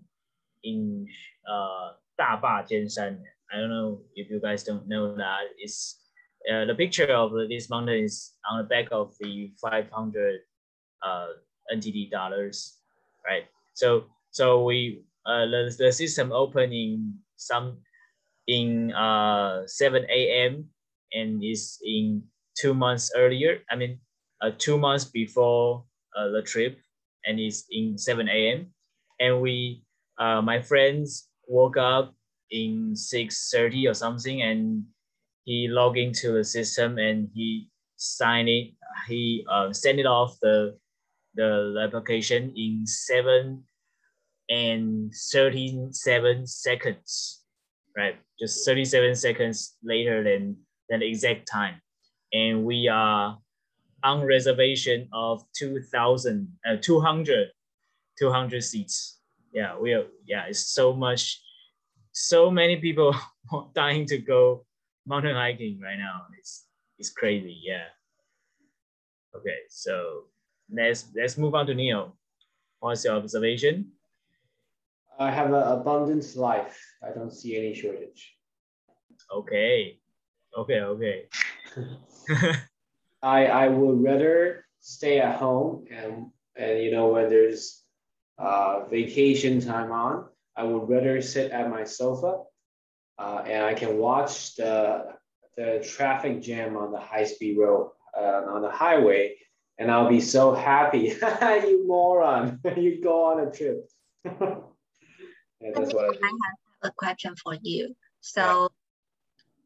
[0.63, 1.07] in
[1.43, 3.19] uh Jianshan.
[3.51, 6.01] I don't know if you guys don't know that it's
[6.51, 10.39] uh, the picture of this mountain is on the back of the 500
[11.03, 11.27] uh,
[11.73, 12.79] NTD dollars,
[13.25, 13.45] right?
[13.73, 17.77] So so we uh, the, the system opening some
[18.47, 20.65] in uh 7 a.m.
[21.13, 22.23] and is in
[22.57, 23.59] two months earlier.
[23.69, 23.99] I mean,
[24.41, 25.83] uh, two months before
[26.17, 26.79] uh, the trip,
[27.25, 28.67] and it's in 7 a.m.
[29.19, 29.83] And we,
[30.17, 32.13] uh, my friends woke up
[32.51, 34.83] in 6:30 or something, and
[35.45, 38.73] he logged into the system and he signed it.
[39.07, 40.77] He uh, sent it off the
[41.35, 43.63] the application in seven
[44.49, 47.43] and 37 seconds,
[47.95, 48.17] right?
[48.39, 50.57] Just 37 seconds later than,
[50.89, 51.81] than the exact time.
[52.33, 53.37] And we are
[54.03, 57.49] on reservation of 2,000, uh, 200,
[58.19, 59.19] 200 seats.
[59.51, 61.41] Yeah, we are, yeah, it's so much,
[62.11, 63.15] so many people
[63.73, 64.65] dying to go
[65.05, 66.23] mountain hiking right now.
[66.37, 66.65] It's,
[66.99, 67.85] it's crazy, yeah.
[69.35, 70.23] Okay, so
[70.71, 72.15] let's, let's move on to Neil.
[72.79, 73.91] What's your observation?
[75.19, 76.79] I have an abundance life.
[77.03, 78.35] I don't see any shortage.
[79.33, 79.99] Okay.
[80.55, 81.27] Okay, okay.
[83.21, 87.83] I I would rather stay at home and and you know when there's
[88.37, 90.25] uh, vacation time on,
[90.55, 92.43] I would rather sit at my sofa
[93.17, 95.15] uh, and I can watch the
[95.55, 99.35] the traffic jam on the high speed road uh, on the highway,
[99.79, 101.15] and I'll be so happy.
[101.41, 102.59] you moron!
[102.77, 103.89] you go on a trip.
[105.61, 106.19] Yeah, that's what I, do.
[106.23, 107.95] I have a question for you.
[108.21, 108.69] So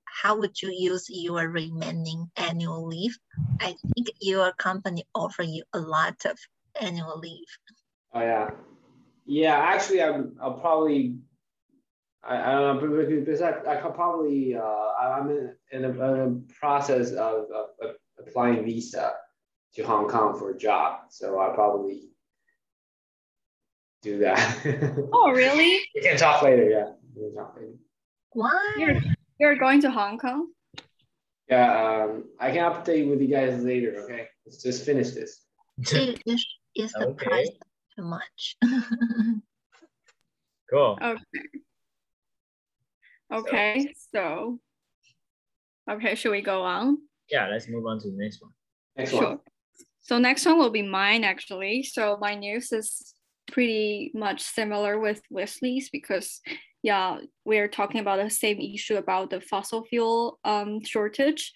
[0.05, 3.17] how would you use your remaining annual leave?
[3.59, 6.37] I think your company offer you a lot of
[6.79, 7.47] annual leave.
[8.13, 8.51] Oh yeah,
[9.25, 9.55] yeah.
[9.55, 10.35] Actually, I'm.
[10.41, 11.17] I'll probably.
[12.23, 14.55] I, I don't know because I, I could probably.
[14.55, 14.61] Uh,
[15.01, 19.13] I'm in, in, a, in a process of, of, of applying visa
[19.73, 22.10] to Hong Kong for a job, so I'll probably
[24.01, 24.39] do that.
[25.13, 25.79] Oh, really?
[25.95, 26.69] we can talk later.
[26.69, 27.73] Yeah, we can talk later.
[28.33, 28.75] Why?
[28.77, 28.95] You're
[29.39, 30.47] you're going to Hong Kong?
[31.47, 34.03] Yeah, um, I can update with you guys later.
[34.03, 35.41] Okay, let's just finish this.
[35.91, 37.25] Is, is, is the Okay.
[37.25, 37.49] price
[37.95, 38.57] too much?
[40.71, 40.97] Cool.
[41.01, 41.43] Okay.
[43.33, 44.57] Okay, so
[45.89, 46.97] okay, should we go on?
[47.29, 48.51] Yeah, let's move on to the next one.
[48.95, 49.21] Next Sure.
[49.21, 49.39] one.
[49.99, 51.83] So next one will be mine actually.
[51.83, 53.13] So my news is
[53.51, 56.41] pretty much similar with Wesley's because
[56.83, 61.53] yeah, we're talking about the same issue about the fossil fuel um, shortage,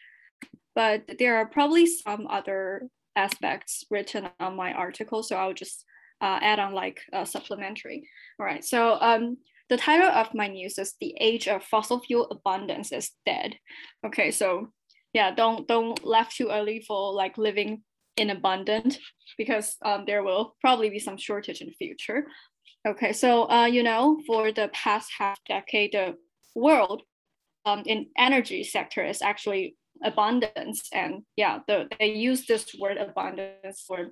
[0.75, 5.23] but there are probably some other aspects written on my article.
[5.23, 5.83] So I'll just
[6.21, 8.07] uh, add on like uh, supplementary.
[8.39, 8.63] All right.
[8.63, 9.37] So um,
[9.69, 13.55] the title of my news is "The Age of Fossil Fuel Abundance is Dead."
[14.05, 14.67] Okay, so
[15.13, 17.83] yeah, don't don't left too early for like living
[18.17, 18.99] in abundant
[19.38, 22.25] because um, there will probably be some shortage in the future.
[22.88, 26.15] Okay, so uh, you know, for the past half decade, the
[26.54, 27.01] world
[27.65, 33.84] um, in energy sector is actually abundance, and yeah, the, they use this word abundance
[33.88, 34.12] for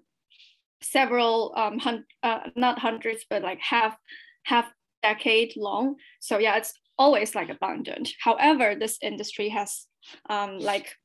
[0.82, 3.96] several um, hun- uh, not hundreds, but like half
[4.44, 4.72] half
[5.04, 5.96] decade long.
[6.20, 8.10] So yeah, it's always like abundant.
[8.20, 9.86] However, this industry has
[10.30, 10.96] um, like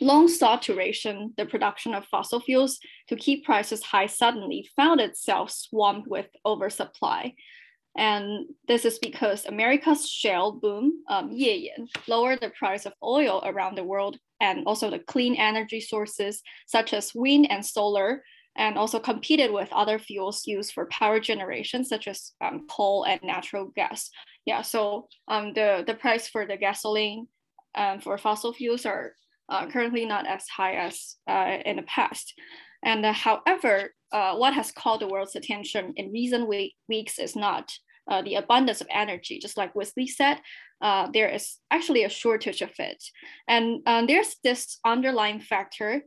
[0.00, 0.28] long
[0.62, 0.74] to
[1.36, 7.34] the production of fossil fuels to keep prices high suddenly found itself swamped with oversupply.
[7.96, 11.30] And this is because America's shale boom, um,
[12.06, 16.92] lowered the price of oil around the world and also the clean energy sources such
[16.92, 18.22] as wind and solar
[18.56, 23.20] and also competed with other fuels used for power generation, such as um, coal and
[23.22, 24.10] natural gas.
[24.44, 27.28] Yeah, so um, the, the price for the gasoline
[27.74, 29.14] um, for fossil fuels are
[29.48, 32.34] uh, currently not as high as uh, in the past.
[32.84, 37.34] And uh, however, uh, what has called the world's attention in recent week, weeks is
[37.34, 37.72] not
[38.08, 40.40] uh, the abundance of energy, just like Wesley said,
[40.80, 43.02] uh, there is actually a shortage of it.
[43.48, 46.02] And there's this underlying factor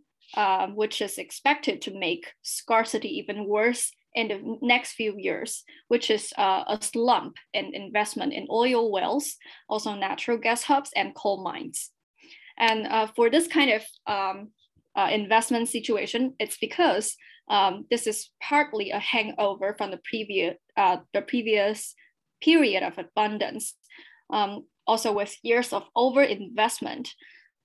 [0.76, 6.34] which is expected to make scarcity even worse in the next few years, which is
[6.38, 9.36] uh, a slump in investment in oil wells,
[9.68, 11.92] also natural gas hubs and coal mines.
[12.60, 14.50] And uh, for this kind of um,
[14.96, 17.16] uh, investment situation, it's because
[17.50, 21.96] um, this is partly a hangover from the previous uh, the previous
[22.42, 23.76] period of abundance,
[24.30, 27.10] um, also with years of overinvestment.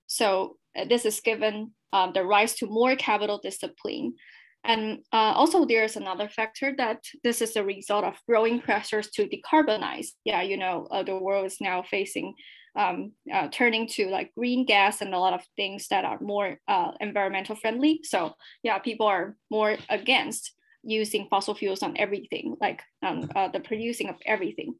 [0.07, 4.15] So uh, this is given um, the rise to more capital discipline.
[4.63, 9.29] And uh, also there's another factor that this is a result of growing pressures to
[9.29, 10.07] decarbonize.
[10.23, 12.33] Yeah, you know, uh, the world is now facing
[12.75, 16.59] um, uh, turning to like green gas and a lot of things that are more
[16.67, 18.01] uh, environmental friendly.
[18.03, 18.33] So
[18.63, 20.51] yeah, people are more against
[20.83, 24.75] using fossil fuels on everything, like um, uh, the producing of everything.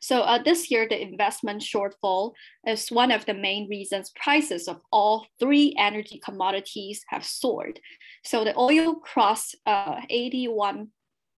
[0.00, 2.32] So uh, this year, the investment shortfall
[2.66, 7.80] is one of the main reasons prices of all three energy commodities have soared.
[8.24, 10.88] So the oil crossed uh, 81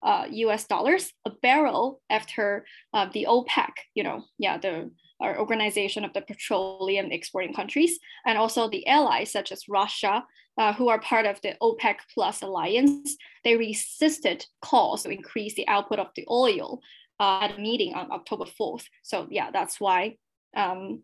[0.02, 6.06] uh, US dollars a barrel after uh, the OPEC, you know, yeah, the our organization
[6.06, 10.24] of the petroleum exporting countries, and also the allies such as Russia,
[10.58, 15.68] uh, who are part of the OPEC Plus alliance, they resisted calls to increase the
[15.68, 16.82] output of the oil
[17.20, 18.86] uh, at a meeting on October 4th.
[19.04, 20.18] So yeah, that's why
[20.56, 21.04] um,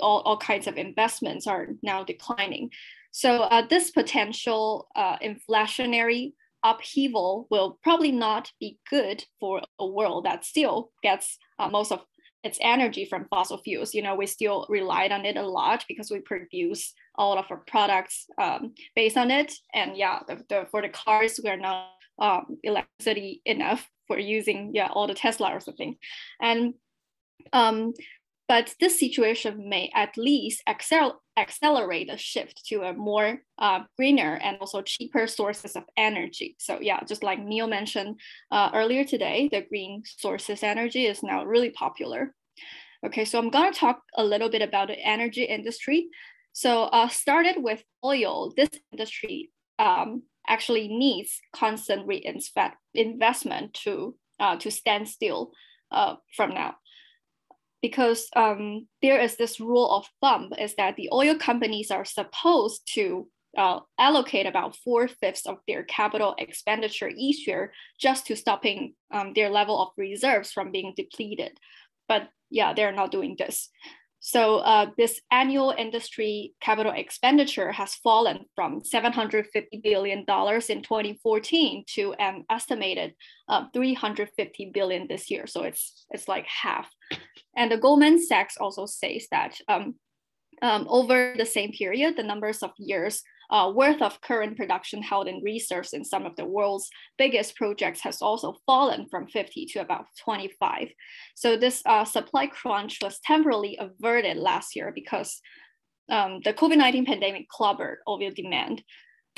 [0.00, 2.70] all, all kinds of investments are now declining.
[3.10, 6.32] So uh, this potential uh, inflationary
[6.64, 12.04] upheaval will probably not be good for a world that still gets uh, most of
[12.44, 13.94] its energy from fossil fuels.
[13.94, 17.62] You know, we still relied on it a lot because we produce all of our
[17.66, 19.52] products um, based on it.
[19.72, 24.88] And yeah, the, the, for the cars, we're not um, electricity enough for using yeah
[24.92, 25.96] all the Tesla or something,
[26.40, 26.74] and
[27.52, 27.94] um,
[28.48, 34.38] but this situation may at least accel- accelerate a shift to a more uh, greener
[34.42, 36.56] and also cheaper sources of energy.
[36.58, 41.44] So yeah, just like Neil mentioned uh, earlier today, the green sources energy is now
[41.44, 42.34] really popular.
[43.04, 46.08] Okay, so I'm gonna talk a little bit about the energy industry.
[46.52, 54.70] So uh, started with oil, this industry um, actually needs constant reinvestment to uh, to
[54.70, 55.52] stand still
[55.90, 56.74] uh, from now
[57.84, 62.80] because um, there is this rule of thumb is that the oil companies are supposed
[62.94, 68.94] to uh, allocate about four fifths of their capital expenditure each year just to stopping
[69.12, 71.58] um, their level of reserves from being depleted.
[72.08, 73.68] But yeah, they're not doing this.
[74.20, 79.44] So uh, this annual industry capital expenditure has fallen from $750
[79.82, 83.12] billion in 2014 to an estimated
[83.50, 85.46] uh, 350 billion this year.
[85.46, 86.88] So it's, it's like half.
[87.56, 89.94] And the Goldman Sachs also says that um,
[90.62, 95.28] um, over the same period, the numbers of years uh, worth of current production held
[95.28, 96.88] in reserves in some of the world's
[97.18, 100.88] biggest projects has also fallen from 50 to about 25.
[101.34, 105.40] So this uh, supply crunch was temporarily averted last year because
[106.08, 108.82] um, the COVID-19 pandemic clobbered oil demand.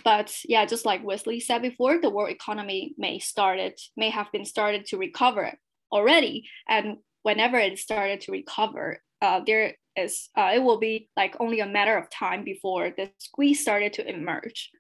[0.05, 4.45] But yeah, just like Wesley said before, the world economy may started may have been
[4.45, 5.53] started to recover
[5.91, 11.35] already, and whenever it started to recover, uh, there is uh, it will be like
[11.41, 14.71] only a matter of time before the squeeze started to emerge.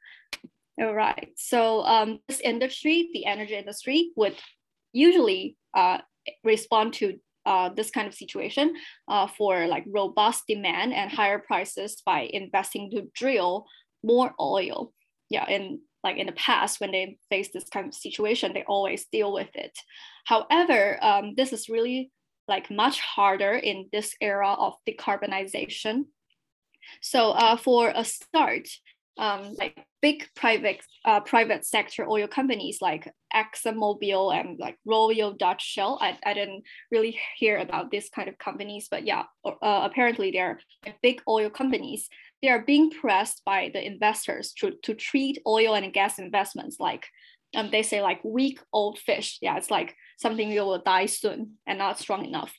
[0.81, 4.37] All right, so um, this industry, the energy industry, would
[4.93, 5.99] usually uh,
[6.45, 8.75] respond to uh, this kind of situation
[9.09, 13.67] uh, for like robust demand and higher prices by investing to drill
[14.05, 14.93] more oil.
[15.31, 19.07] Yeah, and like in the past when they face this kind of situation, they always
[19.11, 19.77] deal with it.
[20.27, 22.13] However, um, this is really
[22.49, 26.05] like much harder in this era of decarbonization.
[27.01, 28.69] So uh, for a start,
[29.19, 35.63] um, like big private uh, private sector oil companies like ExxonMobil and like Royal Dutch
[35.65, 35.99] Shell.
[36.01, 40.61] I, I didn't really hear about this kind of companies, but yeah, uh, apparently they're
[41.03, 42.09] big oil companies.
[42.43, 47.07] They are being pressed by the investors to, to treat oil and gas investments like
[47.55, 49.39] um, they say like weak old fish.
[49.41, 52.53] Yeah, it's like something that will die soon and not strong enough.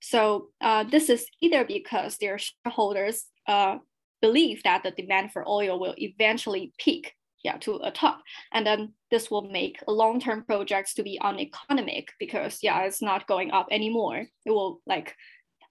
[0.00, 3.78] So uh, this is either because their shareholders uh,
[4.20, 7.14] believe that the demand for oil will eventually peak
[7.44, 8.20] yeah to a top
[8.52, 13.50] and then this will make long-term projects to be uneconomic because yeah it's not going
[13.52, 15.14] up anymore it will like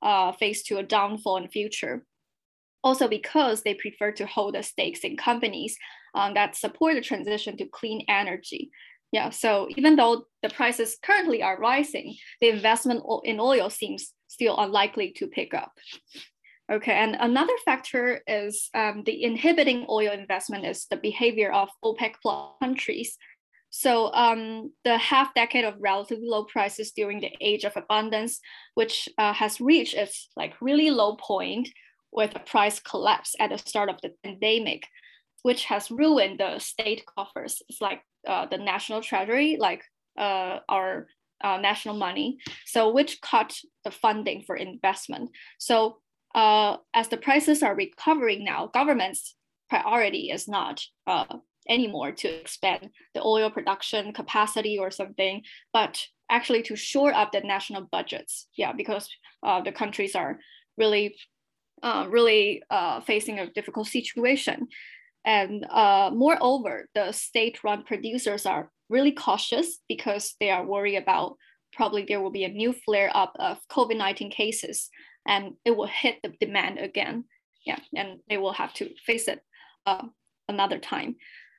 [0.01, 2.05] uh, face to a downfall in future
[2.83, 5.77] also because they prefer to hold the stakes in companies
[6.15, 8.69] um, that support the transition to clean energy
[9.11, 14.57] yeah so even though the prices currently are rising the investment in oil seems still
[14.57, 15.71] unlikely to pick up
[16.69, 22.15] Okay, and another factor is um, the inhibiting oil investment is the behavior of OPEC
[22.21, 23.17] plus countries.
[23.69, 28.41] So um, the half decade of relatively low prices during the age of abundance,
[28.75, 31.69] which uh, has reached its like really low point
[32.11, 34.87] with a price collapse at the start of the pandemic,
[35.43, 37.61] which has ruined the state coffers.
[37.69, 39.83] It's like uh, the national treasury, like
[40.17, 41.07] uh, our
[41.43, 42.39] uh, national money.
[42.65, 45.29] So which cut the funding for investment.
[45.59, 45.99] So
[46.33, 49.35] uh, as the prices are recovering now, government's
[49.69, 51.37] priority is not uh,
[51.69, 55.43] anymore to expand the oil production capacity or something,
[55.73, 58.47] but actually to shore up the national budgets.
[58.55, 59.09] Yeah, because
[59.43, 60.39] uh, the countries are
[60.77, 61.15] really,
[61.83, 64.67] uh, really uh, facing a difficult situation.
[65.25, 71.35] And uh, moreover, the state-run producers are really cautious because they are worried about
[71.73, 74.89] probably there will be a new flare up of COVID-19 cases
[75.27, 77.25] and it will hit the demand again.
[77.65, 79.41] Yeah, and they will have to face it
[79.85, 80.03] uh,
[80.47, 81.17] another time.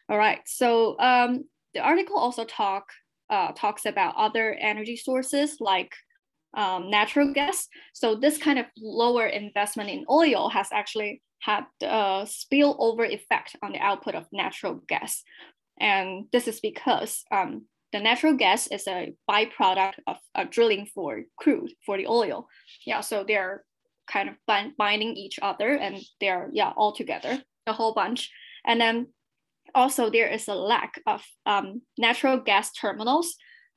[0.08, 1.44] All right, so um,
[1.74, 2.86] the article also talk
[3.28, 5.92] uh, talks about other energy sources like
[6.54, 7.68] um, natural gas.
[7.92, 13.72] So this kind of lower investment in oil has actually had a spillover effect on
[13.72, 15.22] the output of natural gas.
[15.80, 21.22] And this is because um, the natural gas is a byproduct of uh, drilling for
[21.38, 22.48] crude for the oil.
[22.84, 23.64] Yeah, so they're
[24.10, 28.30] kind of bind, binding each other and they're yeah all together a whole bunch.
[28.66, 29.08] And then
[29.74, 33.36] also there is a lack of um, natural gas terminals,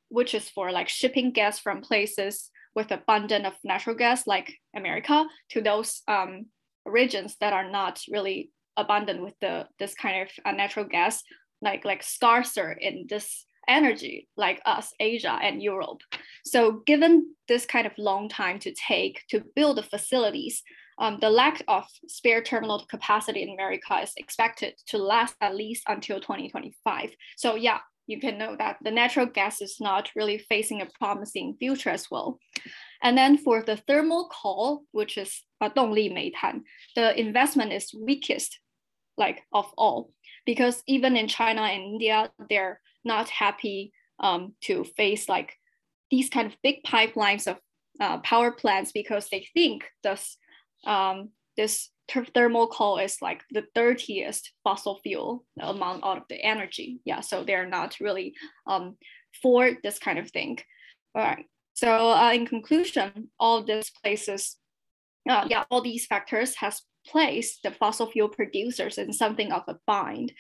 [0.10, 5.26] which is for like shipping gas from places with abundant of natural gas like America
[5.50, 6.46] to those um,
[6.86, 11.24] regions that are not really abundant with the this kind of uh, natural gas
[11.62, 16.02] like like scarcer in this energy like us, Asia and Europe.
[16.46, 20.64] So given this kind of long time to take to build the facilities,
[21.00, 25.84] um, the lack of spare terminal capacity in America is expected to last at least
[25.88, 27.12] until 2025.
[27.38, 27.80] So yeah,
[28.11, 32.07] you can know that the natural gas is not really facing a promising future as
[32.11, 32.39] well.
[33.03, 36.63] And then for the thermal coal, which is uh, 动力煤炭,
[36.95, 38.61] the investment is weakest
[39.17, 40.11] like of all
[40.45, 45.55] because even in China and India, they're not happy um, to face like
[46.11, 47.59] these kind of big pipelines of
[48.01, 50.37] uh, power plants because they think this
[50.85, 51.91] um, this
[52.34, 57.00] thermal coal is like the dirtiest fossil fuel among all of the energy.
[57.06, 58.34] Yeah, so they're not really
[58.68, 58.98] um,
[59.42, 60.60] for this kind of thing.
[61.16, 61.46] All right.
[61.74, 64.58] So uh, in conclusion, all these places,
[65.30, 69.76] uh, yeah, all these factors has placed the fossil fuel producers in something of a
[69.88, 70.34] bind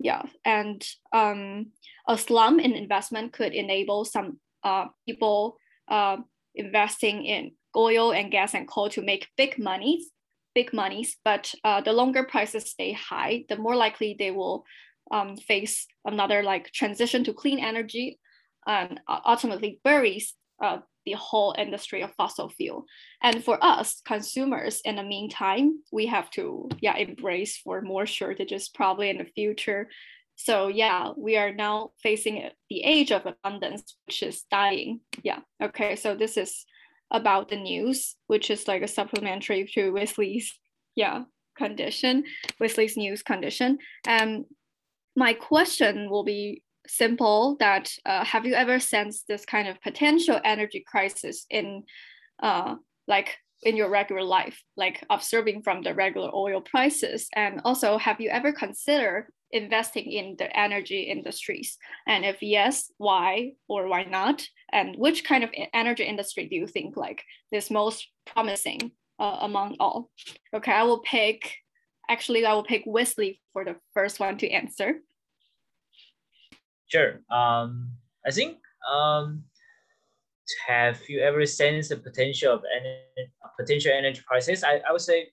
[0.00, 1.66] yeah and um,
[2.08, 5.56] a slump in investment could enable some uh, people
[5.88, 6.16] uh,
[6.54, 10.10] investing in oil and gas and coal to make big monies
[10.54, 14.64] big monies but uh, the longer prices stay high the more likely they will
[15.10, 18.18] um, face another like transition to clean energy
[18.66, 22.84] and ultimately buries uh, the whole industry of fossil fuel.
[23.22, 28.68] And for us consumers, in the meantime, we have to yeah embrace for more shortages
[28.68, 29.88] probably in the future.
[30.36, 35.00] So yeah, we are now facing the age of abundance, which is dying.
[35.22, 35.40] Yeah.
[35.62, 35.96] Okay.
[35.96, 36.64] So this is
[37.10, 40.58] about the news, which is like a supplementary to Wesley's
[40.94, 41.24] yeah
[41.56, 42.24] condition,
[42.58, 43.78] Wesley's news condition.
[44.06, 44.44] And
[45.16, 50.40] my question will be simple that uh, have you ever sensed this kind of potential
[50.44, 51.84] energy crisis in
[52.42, 57.28] uh, like in your regular life like observing from the regular oil prices?
[57.34, 61.76] And also have you ever considered investing in the energy industries?
[62.06, 64.46] And if yes why or why not?
[64.72, 69.76] And which kind of energy industry do you think like is most promising uh, among
[69.80, 70.10] all?
[70.54, 71.56] Okay i will pick
[72.08, 75.00] actually i will pick wesley for the first one to answer.
[76.90, 77.20] Sure.
[77.30, 77.92] Um,
[78.26, 78.58] I think
[78.90, 79.44] um,
[80.66, 84.64] have you ever sensed the potential of energy, potential energy crisis?
[84.64, 85.28] I, I would say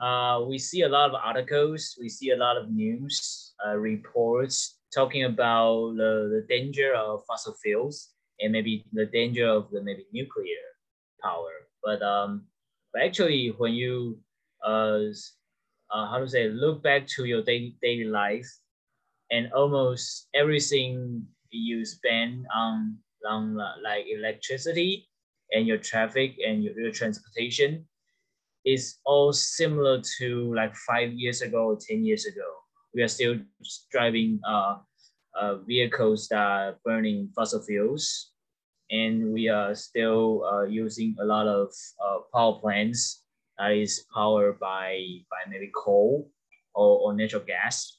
[0.00, 4.78] uh, we see a lot of articles, we see a lot of news uh, reports
[4.94, 10.06] talking about the, the danger of fossil fuels and maybe the danger of the maybe
[10.12, 10.64] nuclear
[11.22, 11.52] power.
[11.82, 12.46] But um,
[12.92, 14.18] but actually, when you
[14.64, 15.00] uh,
[15.92, 18.48] uh how to say look back to your daily daily life,
[19.30, 25.08] and almost everything you spend on on uh, like electricity
[25.52, 27.86] and your traffic and your, your transportation
[28.64, 32.46] is all similar to like five years ago or 10 years ago.
[32.94, 33.36] We are still
[33.92, 34.78] driving uh,
[35.38, 38.32] uh, vehicles that are burning fossil fuels
[38.90, 41.72] and we are still uh, using a lot of
[42.04, 43.22] uh, power plants
[43.58, 45.00] that is powered by,
[45.30, 46.30] by maybe coal
[46.74, 47.98] or, or natural gas.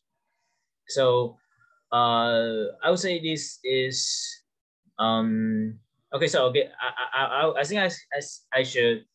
[0.87, 1.37] So
[1.91, 4.43] uh, I would say this is
[4.99, 5.79] um,
[6.13, 6.27] okay.
[6.27, 9.05] So okay, I I, I, I think I, I, I should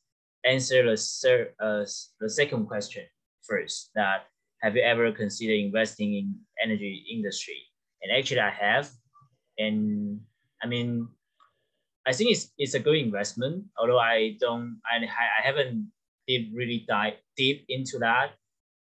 [0.44, 1.84] answer the sir uh,
[2.20, 3.04] the second question
[3.42, 3.90] first.
[3.94, 4.26] That
[4.62, 7.58] have you ever considered investing in energy industry?
[8.02, 8.90] And actually, I have,
[9.58, 10.20] and
[10.62, 11.08] I mean,
[12.06, 13.64] I think it's it's a good investment.
[13.78, 15.90] Although I don't, I I haven't
[16.26, 18.32] deep really dive deep into that,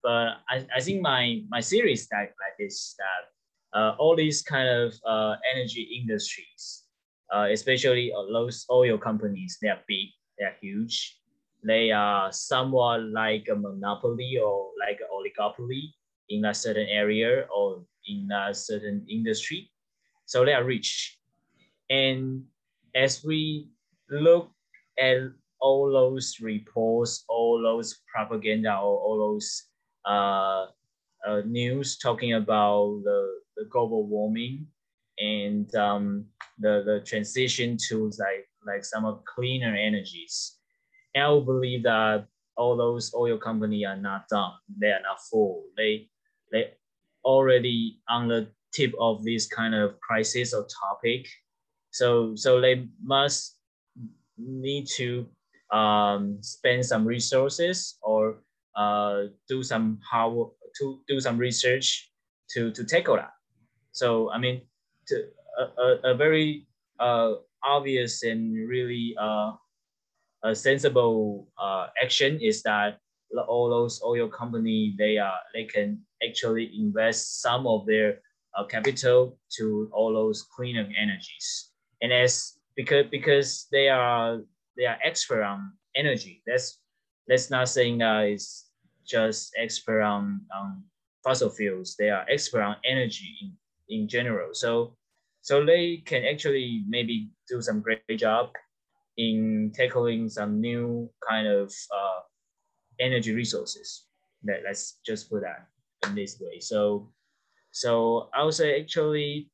[0.03, 3.33] but I, I think my my series like like this that
[3.75, 6.85] uh, all these kind of uh, energy industries,
[7.35, 10.09] uh, especially those oil companies, they are big,
[10.39, 11.19] they are huge.
[11.65, 15.95] They are somewhat like a monopoly or like an oligopoly
[16.29, 19.71] in a certain area or in a certain industry.
[20.27, 21.19] So they are rich.
[21.89, 22.45] And
[22.97, 23.69] as we
[24.11, 24.51] look
[24.99, 25.19] at
[25.61, 29.63] all those reports, all those propaganda, or all those
[30.05, 30.67] uh,
[31.27, 34.67] uh, news talking about the, the global warming
[35.19, 36.25] and um,
[36.59, 40.57] the, the transition to like, like some of cleaner energies.
[41.15, 42.27] And I will believe that
[42.57, 44.53] all those oil companies are not done.
[44.79, 45.65] They are not full.
[45.77, 46.09] They,
[46.51, 46.73] they
[47.25, 51.29] already on the tip of this kind of crisis or topic.
[51.91, 53.59] So, so they must
[54.39, 55.27] need to
[55.73, 58.39] um, spend some resources or
[58.77, 62.11] uh, do some how to do some research
[62.51, 63.33] to to tackle that.
[63.93, 64.63] So I mean,
[65.09, 65.25] to,
[65.59, 66.67] a, a, very
[66.99, 69.53] uh, obvious and really uh,
[70.43, 72.99] a sensible uh, action is that
[73.49, 78.21] all those oil company they are they can actually invest some of their
[78.59, 81.71] uh, capital to all those cleaner energies
[82.03, 84.41] and as because because they are
[84.77, 86.79] they are expert on energy that's
[87.27, 88.69] that's not saying that it's
[89.07, 90.83] just expert on, on
[91.25, 91.97] fossil fuels.
[91.99, 93.53] They are expert on energy in,
[93.93, 94.55] in general.
[94.55, 94.97] So,
[95.43, 98.51] so they can actually maybe do some great job
[99.17, 102.21] in tackling some new kind of uh,
[103.01, 104.07] energy resources.
[104.45, 105.69] That let's just put that
[106.09, 106.59] in this way.
[106.61, 107.13] So,
[107.71, 109.51] so I would say actually,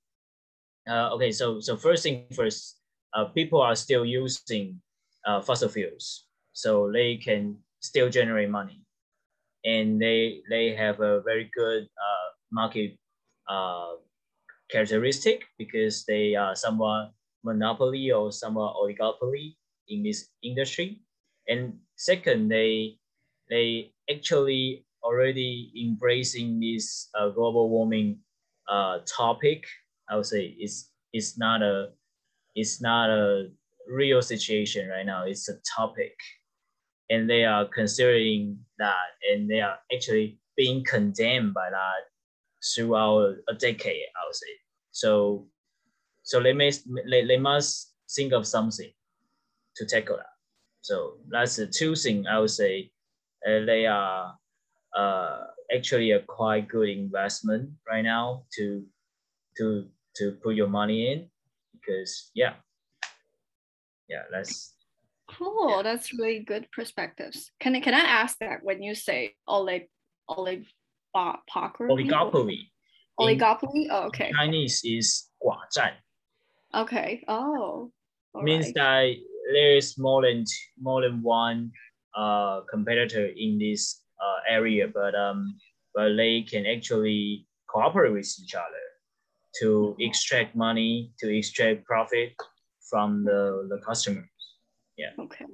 [0.89, 1.33] uh, okay.
[1.33, 2.81] So, so first thing first,
[3.15, 4.81] uh, people are still using
[5.27, 8.83] uh, fossil fuels, so they can still generate money
[9.65, 12.97] and they they have a very good uh, market
[13.49, 13.93] uh,
[14.71, 17.13] characteristic because they are somewhat
[17.45, 19.57] monopoly or somewhat oligopoly
[19.89, 21.01] in this industry.
[21.49, 22.99] And second, they
[23.51, 28.19] they actually already embracing this uh, global warming
[28.69, 29.65] uh, topic.
[30.11, 31.91] I would say it's it's not a
[32.55, 33.49] it's not a
[33.89, 35.25] real situation right now.
[35.25, 36.15] It's a topic
[37.11, 42.09] and they are considering that and they are actually being condemned by that
[42.63, 44.55] throughout a decade i would say
[44.91, 45.47] so
[46.23, 46.71] so they may
[47.11, 48.91] they, they must think of something
[49.77, 50.35] to tackle that
[50.81, 52.91] so that's the two things i would say
[53.47, 54.35] uh, they are
[54.97, 55.45] uh,
[55.75, 58.85] actually a quite good investment right now to
[59.57, 59.87] to
[60.17, 61.29] to put your money in
[61.73, 62.55] because yeah
[64.09, 64.75] yeah that's
[65.29, 65.83] Cool.
[65.83, 67.51] That's really good perspectives.
[67.61, 69.89] Can I can I ask that when you say olig
[70.29, 70.67] olig
[71.81, 72.71] oligopoly?
[73.19, 73.87] Oligopoly.
[73.91, 74.31] Oh, okay.
[74.35, 75.93] Chinese is 寡占.
[76.75, 77.25] Okay.
[77.29, 77.91] Oh.
[78.35, 78.75] Means right.
[78.75, 79.15] that
[79.53, 80.45] there is more than
[80.81, 81.73] more than one
[82.15, 85.57] uh, competitor in this uh, area, but um,
[85.95, 88.85] but they can actually cooperate with each other
[89.61, 92.35] to extract money, to extract profit
[92.89, 94.29] from the, the customers.
[94.99, 95.47] yeah okay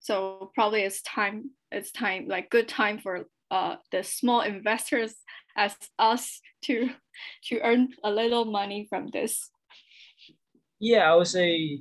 [0.00, 5.14] so probably it's time it's time like good time for uh the small investors
[5.56, 6.90] as us to
[7.44, 9.50] to earn a little money from this.
[10.78, 11.80] Yeah i would say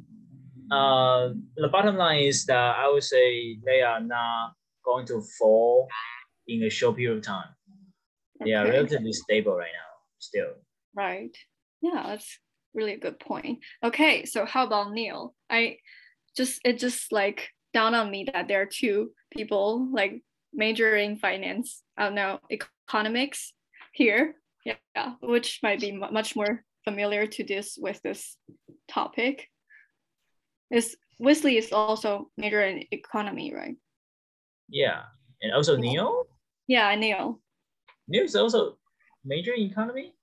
[0.72, 4.53] uh the bottom line is that i would say they are not
[4.84, 5.88] going to fall
[6.47, 7.49] in a short period of time.
[8.41, 8.51] Okay.
[8.51, 10.53] they are relatively stable right now still.
[10.95, 11.36] Right.
[11.82, 12.39] Yeah that's
[12.74, 13.59] really a good point.
[13.84, 15.34] Okay so how about neil?
[15.49, 15.78] I
[16.38, 20.22] just it just like down on me that there are two people like
[20.55, 23.53] majoring finance, I don't know, economics
[23.93, 24.35] here.
[24.65, 28.35] Yeah, which might be much more familiar to this with this
[28.87, 29.47] topic.
[30.71, 33.75] Is Wesley is also major in economy, right?
[34.69, 35.03] Yeah,
[35.41, 36.25] and also Neil.
[36.67, 37.39] Yeah, Neil.
[38.07, 38.77] Neil is also
[39.23, 40.15] major in economy.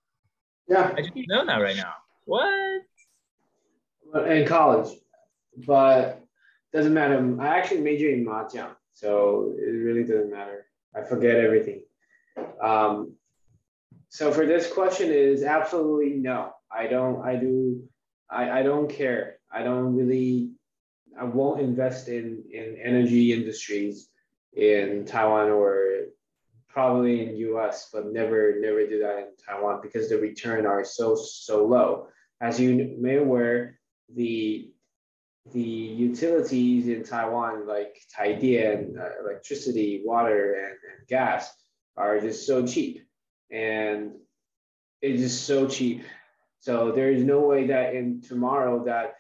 [0.69, 1.95] Yeah, I just know that right now.
[2.25, 2.83] What?
[4.27, 4.99] In college,
[5.67, 6.21] but
[6.73, 7.37] doesn't matter.
[7.41, 10.67] I actually major in mahjong, so it really doesn't matter.
[10.95, 11.83] I forget everything.
[12.61, 13.15] Um,
[14.09, 16.53] so for this question is absolutely no.
[16.71, 17.25] I don't.
[17.25, 17.83] I do.
[18.31, 19.39] I, I don't care.
[19.51, 20.51] I don't really.
[21.19, 24.09] I won't invest in in energy industries
[24.55, 26.07] in Taiwan or
[26.69, 31.15] probably in US, but never never do that in Taiwan because the return are so
[31.15, 32.09] so low.
[32.41, 33.79] As you may aware,
[34.15, 34.72] the
[35.51, 41.51] the utilities in Taiwan like Taidian, uh, electricity, water, and, and gas
[41.97, 43.03] are just so cheap,
[43.51, 44.13] and
[45.01, 46.05] it's just so cheap.
[46.61, 49.15] So there is no way that in tomorrow that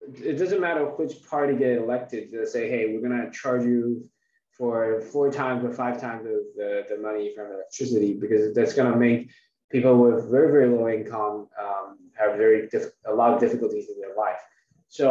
[0.00, 4.08] it doesn't matter which party get elected to say, hey, we're gonna charge you
[4.56, 8.96] for four times or five times of the, the money from electricity because that's to
[8.96, 9.30] make
[9.72, 14.00] people with very very low income um, have very diff- a lot of difficulties in
[14.00, 14.38] their life
[14.98, 15.08] so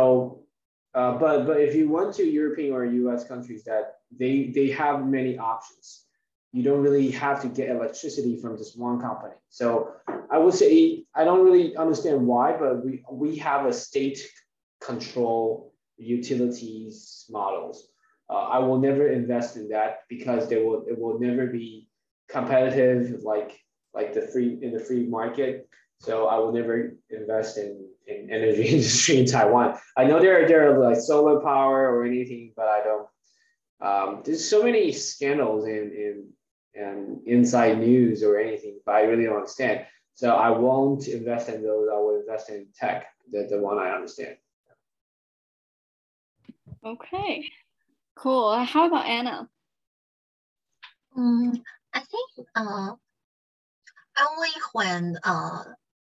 [0.95, 3.85] uh, but but if you went to european or us countries that
[4.19, 6.05] they they have many options
[6.51, 9.67] you don't really have to get electricity from just one company so
[10.31, 10.71] i would say
[11.15, 14.19] i don't really understand why but we we have a state
[14.89, 17.87] control utilities models
[18.29, 21.89] uh, I will never invest in that because they will it will never be
[22.29, 23.59] competitive like
[23.93, 25.67] like the free in the free market.
[25.99, 29.77] So I will never invest in, in energy industry in Taiwan.
[29.97, 33.07] I know there are there are like solar power or anything, but I don't.
[33.81, 36.33] Um, there's so many scandals in in
[36.75, 39.85] and inside news or anything, but I really don't understand.
[40.15, 41.89] So I won't invest in those.
[41.91, 44.37] I will invest in tech, the, the one I understand.
[46.85, 47.49] Okay.
[48.15, 48.57] Cool.
[48.57, 49.49] How about Anna?
[51.15, 51.53] Um,
[51.93, 52.91] I think uh,
[54.19, 55.63] only when uh,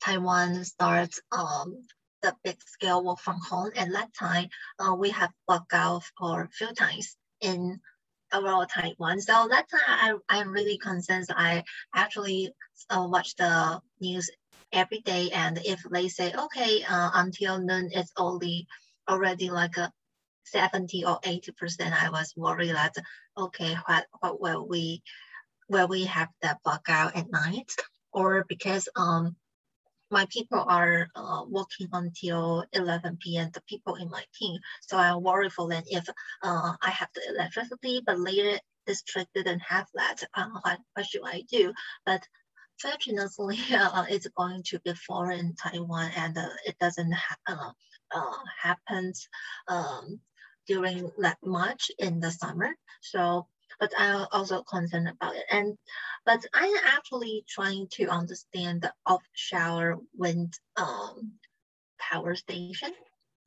[0.08, 1.84] Taiwan starts um,
[2.22, 4.48] the big scale work from home, at that time,
[4.80, 7.82] uh, we have worked out for a few times in
[8.32, 9.20] around Taiwan.
[9.20, 11.26] So that time I, I'm really concerned.
[11.30, 12.54] I actually
[12.90, 14.30] uh, watch the news
[14.72, 15.30] every day.
[15.34, 18.66] And if they say, okay, uh, until noon, it's only
[19.10, 19.92] already like a
[20.46, 22.96] 70 or 80 percent, I was worried that
[23.38, 25.04] okay, what what will we
[25.68, 27.70] will we have the bug out at night,
[28.14, 29.36] or because um
[30.10, 33.50] my people are uh, working until 11 p.m.
[33.54, 36.08] The people in my team, so I worry for them if
[36.44, 40.24] uh, I have the electricity, but later district didn't have that.
[40.34, 41.74] Uh, what, what should I do?
[42.06, 42.26] But
[42.82, 47.72] fortunately, uh, it's going to be foreign in Taiwan, and uh, it doesn't ha- uh,
[48.16, 49.14] uh, happen
[49.68, 50.20] um,
[50.68, 52.70] during that much in the summer.
[53.02, 53.48] So,
[53.81, 55.45] but I'm also concerned about it.
[55.51, 55.77] And,
[56.25, 61.33] but I'm actually trying to understand the offshore wind um,
[61.99, 62.93] power station.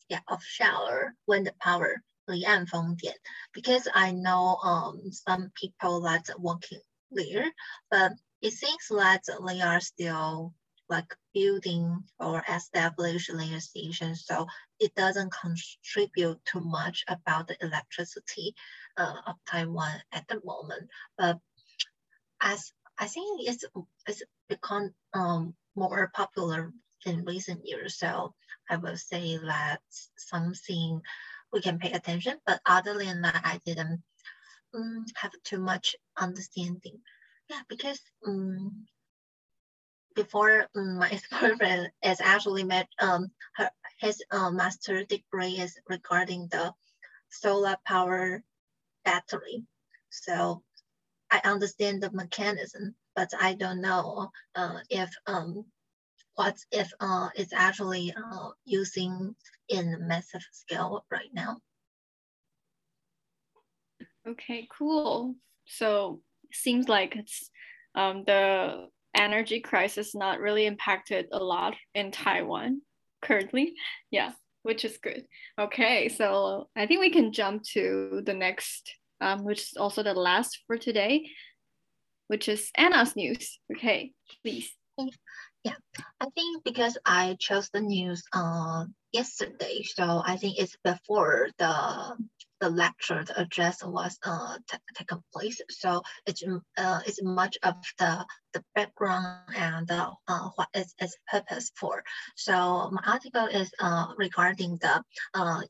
[0.10, 3.14] Yeah, offshore wind power, 离岸风电,
[3.54, 7.52] because I know um, some people that's working there,
[7.90, 10.54] but it seems that they are still
[10.90, 14.25] like building or establish layer stations.
[14.27, 14.47] So
[14.79, 18.55] it doesn't contribute too much about the electricity
[18.97, 20.89] uh, of Taiwan at the moment.
[21.17, 21.39] But
[22.41, 23.65] as I think it's,
[24.07, 26.73] it's become um, more popular
[27.07, 27.99] in recent years.
[27.99, 28.35] So
[28.69, 31.01] I will say that's something
[31.53, 32.37] we can pay attention.
[32.47, 34.03] But other than that, I didn't
[34.75, 37.01] um, have too much understanding.
[37.49, 38.87] Yeah, because um,
[40.15, 46.49] before um, my ex-boyfriend is actually met um her his uh, master degree is regarding
[46.51, 46.73] the
[47.31, 48.43] solar power
[49.05, 49.65] battery.
[50.11, 50.63] So
[51.31, 55.65] I understand the mechanism, but I don't know uh, if um
[56.35, 59.35] what if uh it's actually uh using
[59.69, 61.59] in massive scale right now.
[64.27, 65.35] Okay, cool.
[65.67, 66.21] So
[66.53, 67.51] seems like it's
[67.95, 72.83] um the energy crisis not really impacted a lot in Taiwan
[73.23, 73.75] currently.
[74.11, 74.33] Yeah,
[74.63, 75.25] which is good.
[75.59, 80.15] Okay, so I think we can jump to the next, um, which is also the
[80.15, 81.31] last for today,
[82.29, 83.59] which is Anna's news.
[83.73, 84.71] Okay, please.
[85.65, 85.75] Yeah,
[86.21, 92.17] I think because I chose the news uh, yesterday, so I think it's before the
[92.61, 94.59] the lecture, the address was uh,
[94.95, 95.61] taken place.
[95.71, 96.43] So it's
[96.77, 100.11] uh, it's much of the the background and uh,
[100.57, 102.03] what is its purpose for.
[102.37, 105.03] So my article is uh, regarding the
[105.35, 105.63] uh,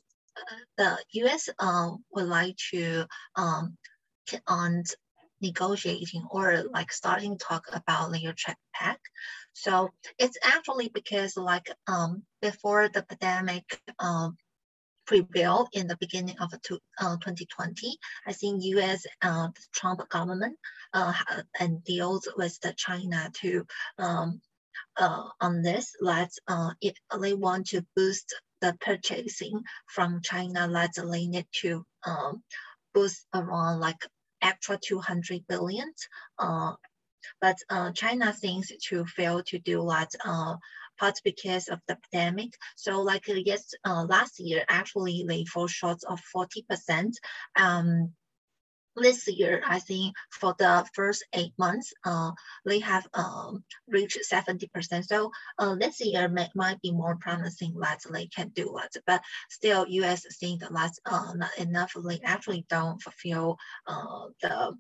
[0.77, 1.49] the U.S.
[1.59, 3.77] Uh, would like to um,
[4.47, 4.85] on
[5.41, 9.01] negotiating or like starting talk about layer track pack.
[9.53, 13.65] So it's actually because like um, before the pandemic
[13.99, 14.37] um,
[15.07, 20.57] prevailed in the beginning of two, uh, 2020, I think US uh, Trump government
[20.93, 21.13] uh,
[21.59, 23.67] and deals with the China to
[23.99, 24.41] um,
[24.97, 31.01] uh, on this, let's uh, if they want to boost the purchasing from China, let's
[31.01, 32.43] they need to um,
[32.93, 34.07] boost around like
[34.43, 35.93] extra 200 billion.
[37.41, 37.57] But
[37.95, 40.11] China seems to fail to do that
[41.01, 42.53] part because of the pandemic.
[42.77, 47.13] So like yes, uh, last year, actually they fall short of 40%.
[47.57, 48.13] Um,
[48.97, 52.33] this year, I think for the first eight months, uh,
[52.67, 55.05] they have um, reached 70%.
[55.05, 59.23] So uh, this year may, might be more promising that they can do it, but
[59.49, 61.93] still US think that's uh, not enough.
[61.97, 64.75] They actually don't fulfill uh, the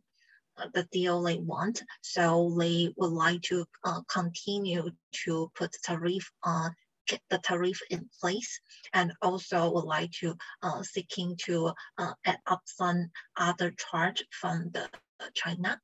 [0.74, 1.82] the deal they want.
[2.02, 4.90] So they would like to uh, continue
[5.24, 6.74] to put tariff on
[7.06, 8.61] get the tariff in place
[8.92, 14.70] and also would like to uh, seeking to uh, add up some other charge from
[14.72, 14.88] the
[15.34, 15.80] China.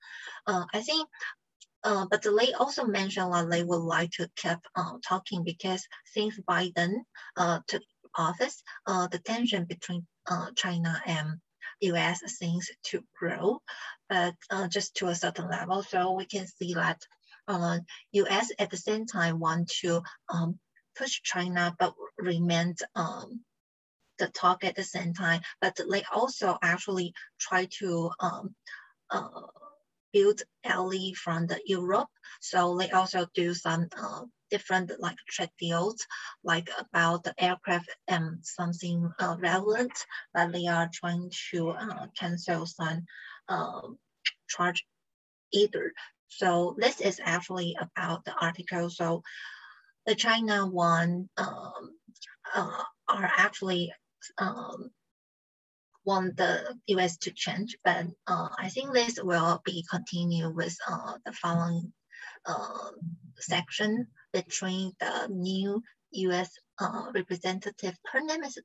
[0.47, 1.09] Uh, I think
[1.85, 6.39] uh, but they also mentioned that they would like to keep uh, talking because since
[6.41, 6.95] Biden
[7.37, 7.83] uh, took
[8.17, 11.39] office, uh, the tension between uh, China and
[11.83, 13.61] US seems to grow,
[14.09, 15.83] but uh, just to a certain level.
[15.83, 17.01] So we can see that
[17.49, 17.79] uh,
[18.13, 20.59] US at the same time want to um,
[20.97, 23.41] push China, but remained um,
[24.19, 25.43] the talk at the same time.
[25.61, 28.55] But they also actually try to um,
[29.11, 29.29] uh,
[30.13, 32.09] build ally from the Europe.
[32.41, 36.07] So they also do some uh, different like trade deals,
[36.45, 39.93] like about the aircraft and something uh, relevant,
[40.33, 43.01] but they are trying to uh, cancel some uh,
[44.49, 44.85] charge
[45.53, 45.93] either.
[46.29, 48.91] So this is actually about the article.
[48.91, 49.23] So
[50.07, 51.91] the China one um,
[52.55, 53.93] uh, are actually
[54.39, 54.91] um,
[56.05, 61.15] want the US to change, but uh, I think this will be continued with uh,
[61.25, 61.93] the following
[62.47, 62.91] uh,
[63.39, 65.83] section between the new
[66.17, 67.97] US uh, representative.
[68.13, 68.59] Her name is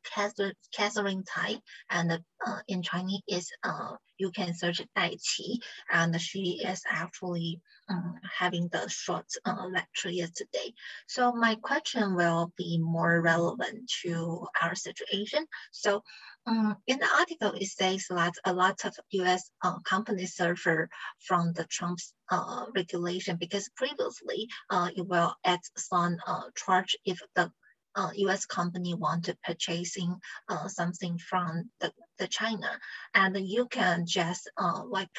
[0.74, 1.58] Katherine Tai,
[1.90, 2.12] and
[2.46, 5.60] uh, in Chinese is uh, you can search Dai Qi,
[5.92, 10.74] and she is actually um, having the short uh, lecture yesterday.
[11.08, 15.46] So my question will be more relevant to our situation.
[15.72, 16.04] So
[16.46, 20.90] um, in the article, it says that a lot of US uh, companies suffer
[21.20, 27.20] from the Trump's uh, regulation because previously uh, it will add some uh, charge if
[27.36, 27.52] the
[27.96, 28.46] uh, U.S.
[28.46, 30.16] company want to purchasing
[30.48, 32.80] uh, something from the, the China,
[33.14, 35.12] and you can just uh, like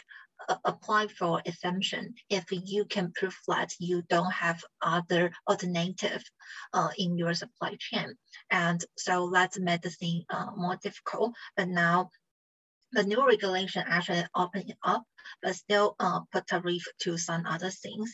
[0.64, 6.22] apply for exemption if you can prove that you don't have other alternative
[6.72, 8.14] uh, in your supply chain.
[8.51, 11.32] And so that's made the thing uh, more difficult.
[11.57, 12.11] But now
[12.93, 15.05] the new regulation actually open it up,
[15.43, 18.12] but still uh, put tariff to some other things,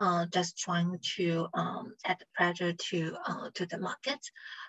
[0.00, 4.20] uh, just trying to um, add pressure to uh, to the market.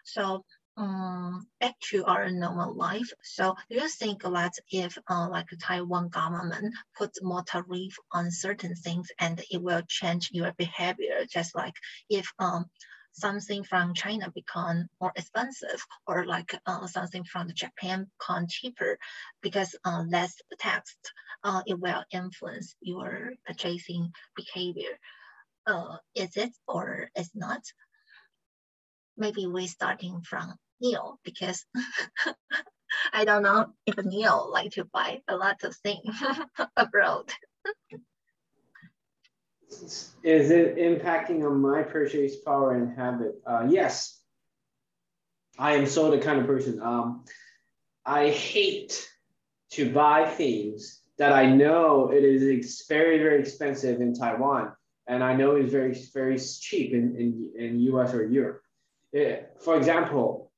[0.06, 0.46] So
[0.80, 3.12] um, back to our normal life.
[3.22, 8.76] So do you think that if uh, like Taiwan government puts more tariff on certain
[8.76, 11.76] things and it will change your behavior, just like
[12.10, 12.66] if um,
[13.12, 18.98] something from China become more expensive or like uh, something from Japan become cheaper
[19.42, 20.96] because uh, less tax,
[21.44, 24.98] uh, it will influence your purchasing behavior.
[25.68, 27.62] Uh, is it or is not?
[29.18, 31.66] Maybe we starting from Neil because
[33.14, 36.16] I don't know if Neil like to buy a lot of things
[36.78, 37.32] abroad
[40.24, 43.36] is it impacting on my purchase power and habit?
[43.46, 44.20] Uh, yes.
[45.58, 46.82] I am so the kind of person.
[46.82, 47.26] Um,
[48.06, 49.08] I hate
[49.72, 54.72] to buy things that I know it is very, very expensive in Taiwan,
[55.06, 58.62] and I know it's very, very cheap in, in, in US or Europe.
[59.12, 59.42] Yeah.
[59.60, 60.49] For example,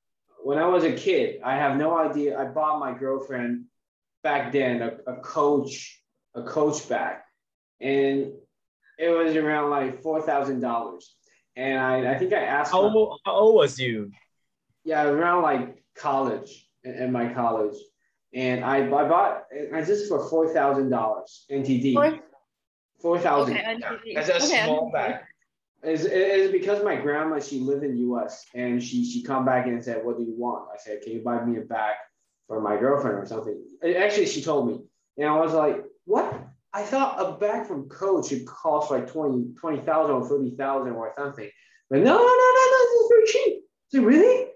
[0.43, 2.39] when I was a kid, I have no idea.
[2.39, 3.65] I bought my girlfriend
[4.23, 6.01] back then a, a coach,
[6.35, 7.17] a coach bag.
[7.79, 8.33] And
[8.97, 11.15] it was around like four thousand dollars,
[11.55, 12.71] and I, I think I asked.
[12.71, 14.11] How old, how old was you?
[14.83, 17.75] Yeah, around like college in, in my college,
[18.33, 22.21] and I, I bought I just for four thousand dollars NTD.
[23.01, 23.57] Four thousand.
[23.57, 25.21] Okay, That's a Okay, small bag.
[25.83, 28.45] Is is because my grandma she lived in U.S.
[28.53, 31.21] and she she come back and said, "What do you want?" I said, "Can you
[31.23, 31.95] buy me a bag
[32.47, 33.59] for my girlfriend or something?"
[33.97, 34.81] Actually, she told me,
[35.17, 36.39] and I was like, "What?"
[36.73, 41.49] I thought a bag from Coach should cost like 20 20,000 or 30,000 or something.
[41.89, 43.63] But no, no, no, no, this is very cheap.
[43.89, 44.47] Said, really?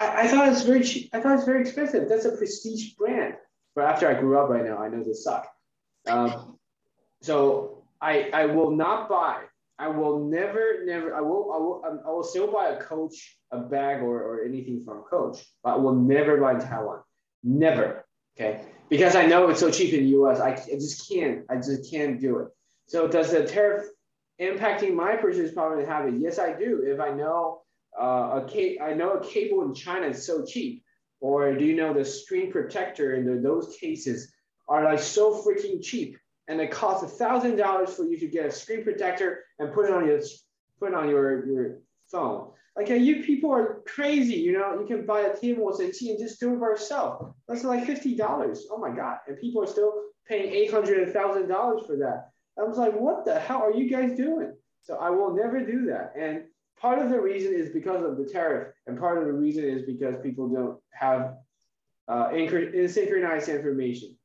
[0.00, 1.10] I, I thought it's very cheap.
[1.12, 2.08] I thought it's very expensive.
[2.08, 3.34] That's a prestige brand.
[3.76, 5.46] But after I grew up right now, I know they suck.
[6.08, 6.58] Um,
[7.20, 9.42] so I I will not buy.
[9.78, 11.14] I will never, never.
[11.14, 11.52] I will.
[11.52, 11.82] I will.
[11.86, 15.44] um, I will still buy a Coach, a bag, or, or anything from Coach.
[15.64, 17.00] But I will never buy in Taiwan.
[17.42, 18.04] Never.
[18.36, 18.62] Okay.
[18.88, 20.40] Because I know it's so cheap in the U.S.
[20.40, 21.44] I, I just can't.
[21.50, 22.48] I just can't do it.
[22.86, 23.86] So does the tariff
[24.40, 26.14] impacting my purchase power habit?
[26.18, 26.82] Yes, I do.
[26.86, 27.62] If I know
[28.00, 30.82] uh, a ca- I know a cable in China is so cheap,
[31.20, 34.32] or do you know the screen protector and those cases
[34.68, 36.18] are like so freaking cheap,
[36.48, 39.86] and it costs a thousand dollars for you to get a screen protector and put
[39.86, 40.20] it on your
[40.78, 41.78] put it on your your
[42.10, 42.50] phone.
[42.76, 44.80] Like you people are crazy, you know.
[44.80, 47.34] You can buy a table and and just do it by yourself.
[47.46, 48.66] That's like fifty dollars.
[48.70, 49.18] Oh my god!
[49.28, 49.92] And people are still
[50.26, 52.30] paying eight hundred and thousand dollars for that.
[52.58, 54.54] I was like, what the hell are you guys doing?
[54.82, 56.12] So I will never do that.
[56.18, 56.44] And
[56.78, 59.82] part of the reason is because of the tariff, and part of the reason is
[59.82, 61.36] because people don't have
[62.08, 64.16] uh, synchronized information.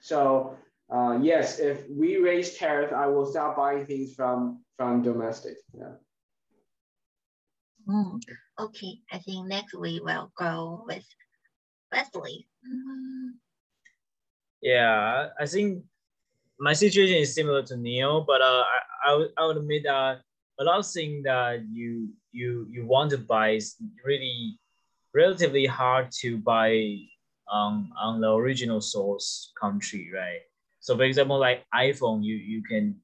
[0.00, 0.56] So
[0.92, 5.56] uh, yes, if we raise tariff, I will stop buying things from from domestic.
[5.72, 5.96] Yeah.
[7.88, 8.20] Mm,
[8.58, 11.04] okay, I think next we will go with
[11.92, 12.48] Wesley.
[12.66, 13.36] Mm,
[14.62, 15.84] Yeah, I think
[16.58, 20.20] my situation is similar to Neil, but uh, I, I, would, I would admit that
[20.58, 24.58] a lot of things that you you you want to buy is really
[25.14, 26.98] relatively hard to buy
[27.48, 30.40] on on the original source country, right?
[30.84, 33.00] So for example, like iPhone, you you can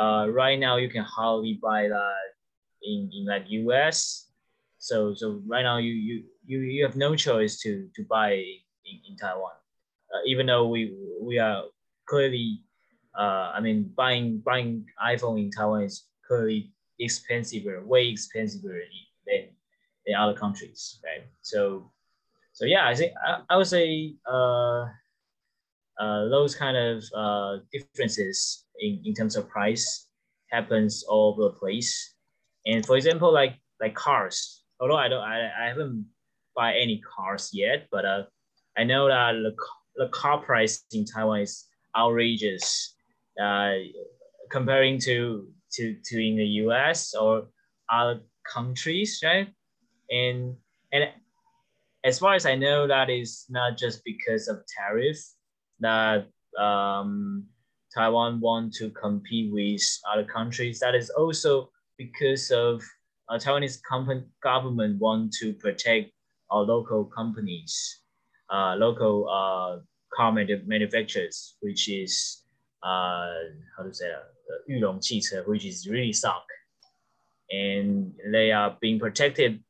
[0.00, 2.24] uh, right now you can hardly buy that
[2.82, 4.32] in, in like US.
[4.78, 8.96] So so right now you you you, you have no choice to to buy in,
[9.04, 9.52] in Taiwan.
[10.08, 11.64] Uh, even though we we are
[12.08, 12.64] clearly
[13.12, 19.52] uh, I mean buying buying iPhone in Taiwan is clearly expensive, way expensive than
[20.06, 21.28] in other countries, right?
[21.42, 21.92] So
[22.54, 24.86] so yeah, I think I, I would say uh,
[26.32, 30.08] those kind of uh, differences in, in terms of price
[30.50, 32.14] happens all over the place.
[32.66, 36.06] And for example, like like cars, although I don't I, I haven't
[36.56, 38.22] buy any cars yet, but uh,
[38.76, 39.54] I know that the,
[39.96, 41.66] the car price in Taiwan is
[41.96, 42.94] outrageous
[43.42, 43.74] uh,
[44.50, 47.48] comparing to, to, to in the US or
[47.90, 48.20] other
[48.50, 49.48] countries, right?
[50.10, 50.56] And,
[50.92, 51.08] and
[52.04, 55.18] as far as I know, that is not just because of tariff
[55.82, 56.26] that
[56.58, 57.46] um,
[57.94, 60.80] Taiwan want to compete with other countries.
[60.80, 62.82] That is also because of
[63.28, 66.10] uh, Taiwanese company, government want to protect
[66.50, 68.00] our local companies,
[68.50, 69.80] uh, local uh,
[70.14, 72.42] car manufacturers, which is
[72.82, 73.32] uh,
[73.76, 76.44] how to say that, uh, Yulong 汽车, which is really suck.
[77.50, 79.60] And they are being protected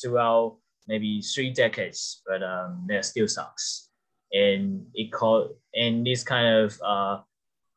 [0.00, 3.87] throughout maybe three decades, but um, they still sucks.
[4.32, 7.20] And it called and this kind of uh,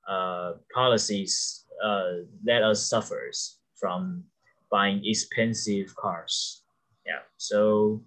[0.08, 4.24] uh, policies uh, let us suffers from
[4.70, 6.64] buying expensive cars.
[7.06, 7.24] Yeah.
[7.38, 8.04] So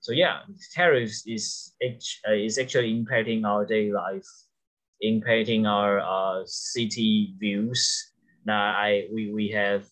[0.00, 0.40] so yeah,
[0.72, 4.28] tariffs is uh, is actually impacting our daily life,
[5.04, 8.12] impacting our uh, city views.
[8.46, 9.84] Now I we, we have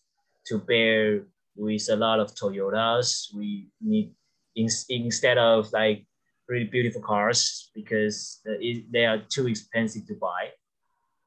[0.46, 1.26] to bear
[1.56, 3.34] with a lot of Toyotas.
[3.34, 4.14] We need
[4.56, 6.07] in, instead of like
[6.48, 10.50] really beautiful cars because they are too expensive to buy.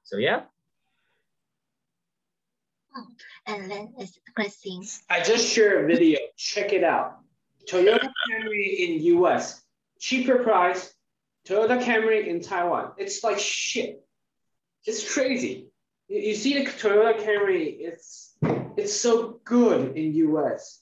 [0.04, 0.42] So yeah.
[2.96, 3.06] Oh,
[3.48, 4.84] and then it's Christine.
[5.10, 6.20] I just shared a video.
[6.36, 7.20] Check it out.
[7.70, 9.62] Toyota Camry in US,
[10.00, 10.94] cheaper price.
[11.48, 12.92] Toyota Camry in Taiwan.
[12.98, 14.04] It's like shit.
[14.86, 15.70] It's crazy.
[16.08, 18.36] You, you see the Toyota Camry, it's
[18.78, 20.82] it's so good in US.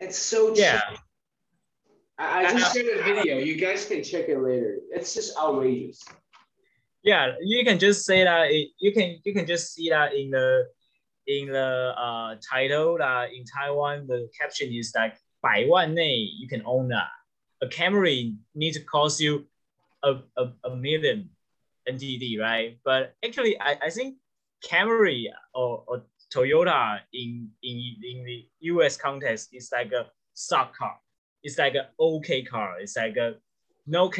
[0.00, 0.58] It's so cheap.
[0.58, 0.80] Yeah.
[2.17, 3.37] I, I just shared a video.
[3.37, 4.79] You guys can check it later.
[4.91, 6.03] It's just outrageous.
[7.03, 10.31] Yeah, you can just say that it, you can you can just see that in
[10.31, 10.65] the
[11.27, 16.87] in the uh, title that in Taiwan the caption is like 百万内 you can own
[16.89, 17.09] that.
[17.61, 19.45] A Camry needs to cost you
[20.03, 21.29] a, a, a million
[21.87, 22.77] NTD, right?
[22.83, 24.17] But actually, I, I think
[24.63, 30.97] Camry or, or Toyota in, in, in the US context is like a stock car.
[31.48, 32.78] it's like an okay car.
[32.78, 33.36] It's like a
[33.86, 34.12] no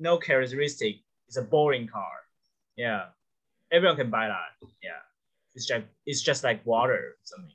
[0.00, 0.96] no characteristic.
[1.28, 2.16] It's a boring car.
[2.76, 3.04] Yeah,
[3.70, 4.50] everyone can buy that.
[4.82, 5.02] Yeah,
[5.54, 7.54] it's just it's just like water something.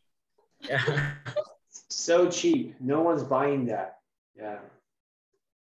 [0.62, 1.12] Yeah.
[1.90, 2.76] so cheap.
[2.80, 3.98] No one's buying that.
[4.38, 4.60] Yeah.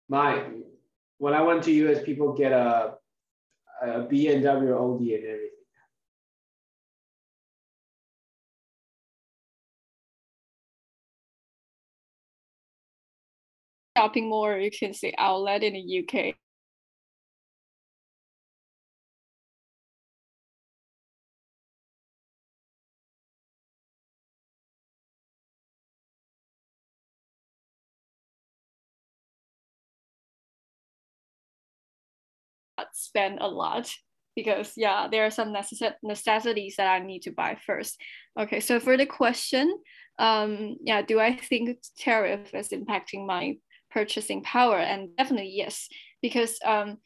[0.08, 0.46] My
[1.18, 2.94] when I went to US, people get a
[3.82, 5.51] a BMW Audi and everything.
[14.02, 16.36] Shopping mall, you can say outlet in the UK.
[32.94, 33.90] spend a lot
[34.36, 37.96] because yeah there are some necess- necessities that i need to buy first
[38.38, 39.72] okay so for the question
[40.20, 43.56] um yeah do i think tariff is impacting my
[43.92, 45.88] purchasing power and definitely yes
[46.22, 46.98] because um,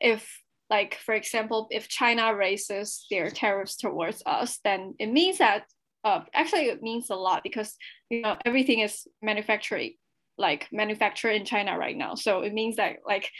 [0.00, 5.64] if like for example if china raises their tariffs towards us then it means that
[6.04, 7.76] uh, actually it means a lot because
[8.10, 9.94] you know everything is manufacturing
[10.38, 12.14] like manufactured in china right now.
[12.14, 13.30] So it means that like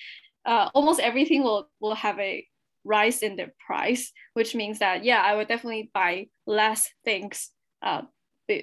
[0.46, 2.46] uh, almost everything will will have a
[2.86, 8.02] rise in the price which means that yeah i would definitely buy less things uh,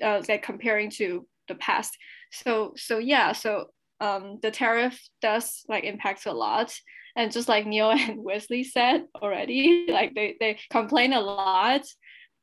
[0.04, 1.98] uh like comparing to the past.
[2.32, 3.68] So so yeah so
[4.02, 6.74] um, the tariff does like impact a lot.
[7.16, 11.86] And just like Neil and Wesley said already, like they, they complain a lot.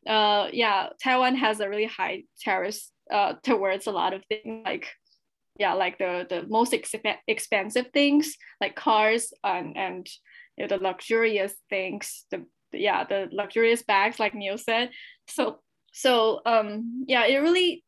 [0.07, 2.81] Uh, yeah, Taiwan has a really high tariff
[3.13, 4.89] uh, towards a lot of things like
[5.59, 10.09] yeah, like the the most exp- expensive things like cars and and
[10.57, 14.91] you know, the luxurious things, the yeah, the luxurious bags like Neil said.
[15.29, 15.59] So
[15.93, 17.85] so um yeah, it really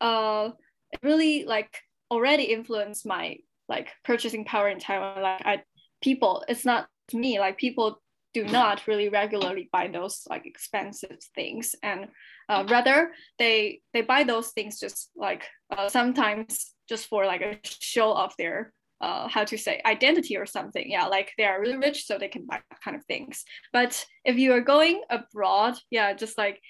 [0.00, 0.50] uh
[0.90, 1.78] it really like
[2.12, 3.38] already influenced my
[3.68, 5.22] like purchasing power in Taiwan.
[5.22, 5.62] Like I
[6.02, 8.00] people, it's not me, like people
[8.34, 11.74] do not really regularly buy those like expensive things.
[11.82, 12.08] And
[12.48, 17.58] uh, rather they they buy those things just like uh, sometimes just for like a
[17.64, 20.86] show of their uh, how to say identity or something.
[20.90, 23.44] Yeah like they are really rich so they can buy that kind of things.
[23.72, 26.60] But if you are going abroad yeah just like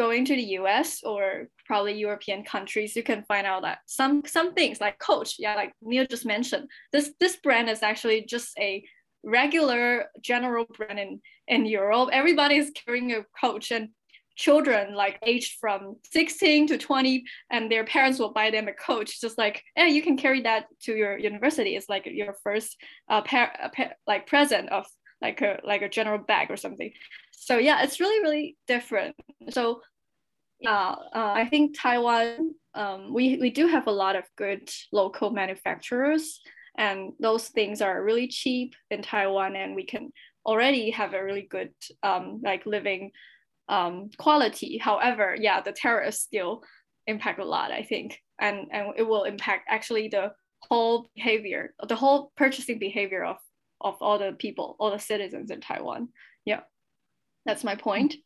[0.00, 1.22] going to the US or
[1.66, 5.72] probably European countries, you can find out that some some things like Coach, yeah, like
[5.82, 8.82] Neil just mentioned, this this brand is actually just a
[9.22, 11.20] regular general brand in,
[11.54, 12.08] in Europe.
[12.12, 13.90] Everybody is carrying a Coach and
[14.36, 19.20] children like aged from 16 to 20 and their parents will buy them a coach
[19.20, 22.70] just like yeah you can carry that to your university it's like your first
[23.10, 23.48] uh, pair,
[24.06, 24.86] like present of
[25.20, 26.90] like a like a general bag or something
[27.40, 29.16] so yeah it's really really different.
[29.48, 29.80] So
[30.60, 30.94] yeah.
[31.14, 36.40] uh, i think taiwan um, we, we do have a lot of good local manufacturers
[36.78, 40.12] and those things are really cheap in taiwan and we can
[40.46, 41.72] already have a really good
[42.02, 43.10] um, like living
[43.68, 44.78] um, quality.
[44.78, 46.62] However yeah the tariffs still
[47.06, 50.30] impact a lot i think and and it will impact actually the
[50.68, 53.36] whole behavior the whole purchasing behavior of
[53.80, 56.08] of all the people all the citizens in taiwan
[57.44, 58.16] that's my point.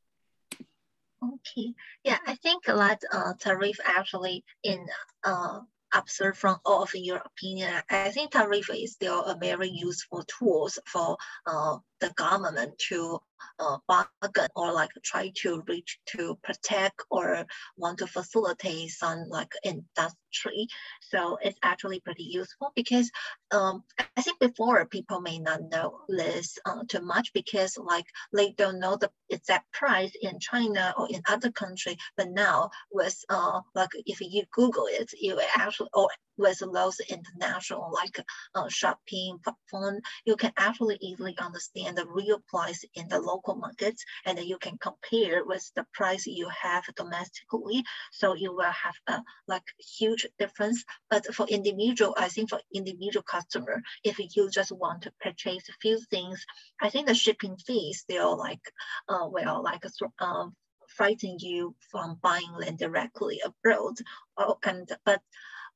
[1.23, 4.87] Okay, yeah, I think that uh, tariff actually in
[5.25, 5.61] uh,
[5.95, 10.79] observe from all of your opinion, I think tariff is still a very useful tools
[10.87, 13.21] for uh, the government to
[13.59, 19.53] uh, bargain or like try to reach to protect or want to facilitate some like
[19.65, 20.67] industry.
[21.01, 23.11] So it's actually pretty useful because
[23.51, 23.85] um,
[24.17, 28.81] I think before people may not know this uh, too much because like they don't
[28.81, 31.97] know the exact price in China or in other country.
[32.17, 37.91] But now with uh, like if you Google it, you actually or with those international
[37.93, 38.21] like
[38.55, 44.05] uh, shopping platform, you can actually easily understand the real price in the local markets
[44.25, 47.83] and you can compare with the price you have domestically.
[48.13, 49.65] So you will have a like
[49.99, 50.85] huge difference.
[51.11, 55.79] But for individual, I think for individual customer, if you just want to purchase a
[55.81, 56.45] few things,
[56.81, 58.61] I think the shipping fee is still like,
[59.09, 59.85] uh, well, like
[60.19, 60.47] uh,
[60.89, 63.97] frighten you from buying them directly abroad.
[64.37, 65.21] Oh, and but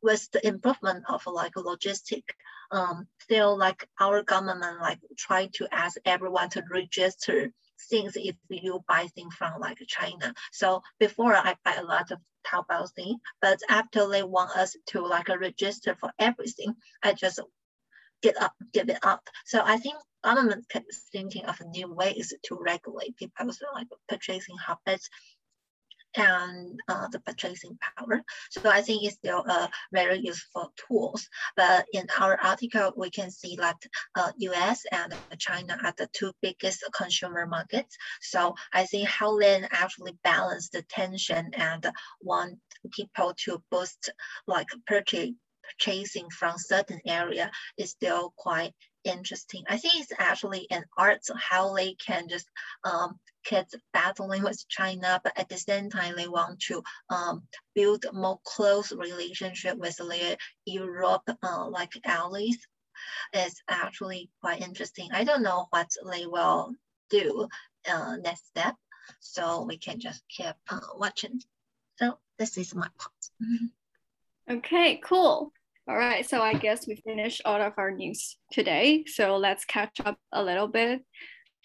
[0.03, 2.23] with the improvement of like logistic,
[2.71, 7.51] um, still like our government like trying to ask everyone to register
[7.91, 10.35] things if you buy things from like China.
[10.53, 15.01] So before I buy a lot of Taobao thing, but after they want us to
[15.07, 17.41] like register for everything, I just
[18.23, 19.29] get up, give it up.
[19.47, 25.09] So I think government is thinking of new ways to regulate people's like purchasing habits
[26.17, 28.23] and uh, the purchasing power.
[28.51, 31.29] So I think it's still a very useful tools.
[31.57, 33.77] But in our article, we can see that
[34.15, 37.97] uh, US and China are the two biggest consumer markets.
[38.21, 41.87] So I think how they actually balance the tension and
[42.21, 42.59] want
[42.93, 44.11] people to boost
[44.47, 45.31] like purchase
[45.79, 48.73] purchasing from certain area is still quite
[49.09, 49.65] interesting.
[49.69, 52.49] I think it's actually an art how they can just
[52.85, 57.43] um, kids battling with China, but at the same time they want to um,
[57.75, 60.37] build more close relationship with their
[60.67, 62.59] Europe uh, like allies.
[63.33, 65.09] It's actually quite interesting.
[65.13, 66.75] I don't know what they will
[67.11, 67.49] do
[67.89, 68.75] uh, next step,
[69.21, 71.41] so we can just keep uh, watching.
[71.97, 73.31] So this is my part.
[74.59, 75.53] Okay, cool.
[75.89, 79.05] All right, so I guess we finished all of our news today.
[79.07, 81.01] So let's catch up a little bit.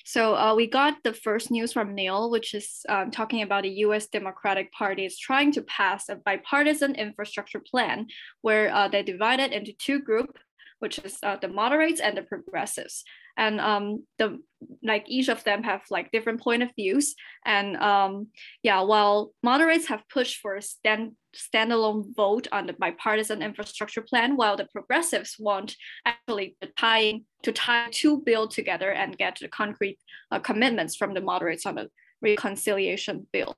[0.06, 3.70] So uh, we got the first news from Neil, which is um, talking about the
[3.88, 4.08] U.S.
[4.08, 8.08] Democratic Party is trying to pass a bipartisan infrastructure plan
[8.42, 10.40] where uh, they divided into two groups,
[10.80, 13.04] which is uh, the moderates and the progressives
[13.38, 14.40] and um, the
[14.82, 17.16] like each of them have like different point of views.
[17.46, 18.28] And um,
[18.62, 24.38] yeah while moderates have pushed for a stand standalone vote on the bipartisan infrastructure plan
[24.38, 25.76] while the progressives want
[26.06, 29.98] actually to tie to tie two bills together and get the concrete
[30.32, 31.90] uh, commitments from the moderates on the
[32.22, 33.56] reconciliation bill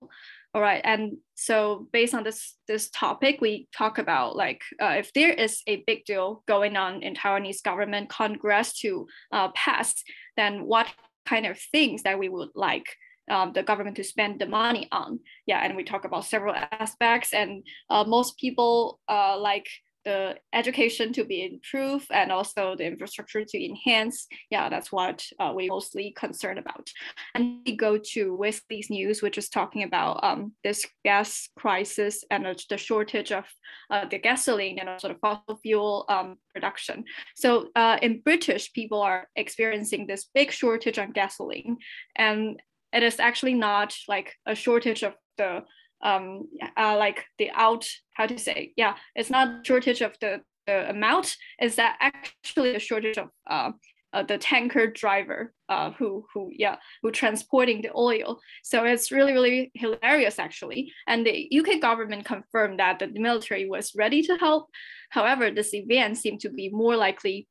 [0.56, 5.12] all right, and so based on this this topic, we talk about like uh, if
[5.12, 9.94] there is a big deal going on in Taiwanese government Congress to uh, pass,
[10.38, 10.88] then what
[11.26, 12.88] kind of things that we would like
[13.30, 15.20] um, the government to spend the money on?
[15.46, 19.68] Yeah, and we talk about several aspects, and uh, most people uh, like
[20.06, 24.28] the education to be improved and also the infrastructure to enhance.
[24.50, 26.90] Yeah, that's what uh, we mostly concerned about.
[27.34, 32.46] And we go to Wesley's news, which is talking about um, this gas crisis and
[32.46, 33.46] uh, the shortage of
[33.90, 37.04] uh, the gasoline and also the fossil fuel um, production.
[37.36, 41.78] So uh, in British, people are experiencing this big shortage on gasoline,
[42.16, 42.62] and
[42.94, 45.64] it is actually not like a shortage of the
[46.06, 46.48] um,
[46.78, 51.36] uh, like the out how to say yeah it's not shortage of the, the amount
[51.62, 53.72] is that actually a shortage of uh,
[54.16, 58.40] uh, the tanker driver uh, who who yeah who transporting the oil.
[58.64, 60.94] So it's really really hilarious actually.
[61.06, 64.70] And the uk government confirmed that the military was ready to help.
[65.10, 67.48] However this event seemed to be more likely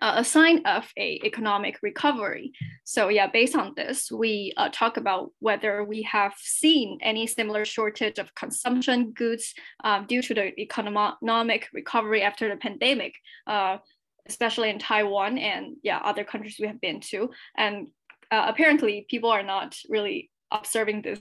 [0.00, 2.52] uh, a sign of a economic recovery.
[2.84, 7.64] So yeah, based on this, we uh, talk about whether we have seen any similar
[7.64, 13.14] shortage of consumption goods um, due to the economic recovery after the pandemic,
[13.46, 13.78] uh,
[14.26, 17.30] especially in Taiwan and yeah, other countries we have been to.
[17.56, 17.88] And
[18.30, 21.20] uh, apparently people are not really observing this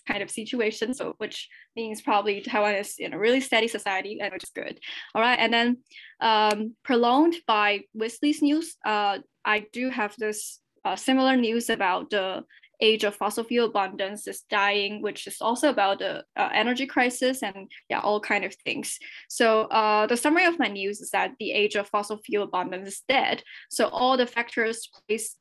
[0.00, 0.94] kind of situation.
[0.94, 4.78] So which means probably Taiwan is in a really steady society and which is good.
[5.14, 5.38] All right.
[5.38, 5.78] And then
[6.20, 12.44] um, prolonged by Wesley's news, uh, I do have this uh, similar news about the
[12.80, 17.42] age of fossil fuel abundance is dying, which is also about the uh, energy crisis
[17.42, 18.98] and yeah, all kind of things.
[19.28, 22.88] So uh, the summary of my news is that the age of fossil fuel abundance
[22.88, 23.42] is dead.
[23.70, 25.36] So all the factors place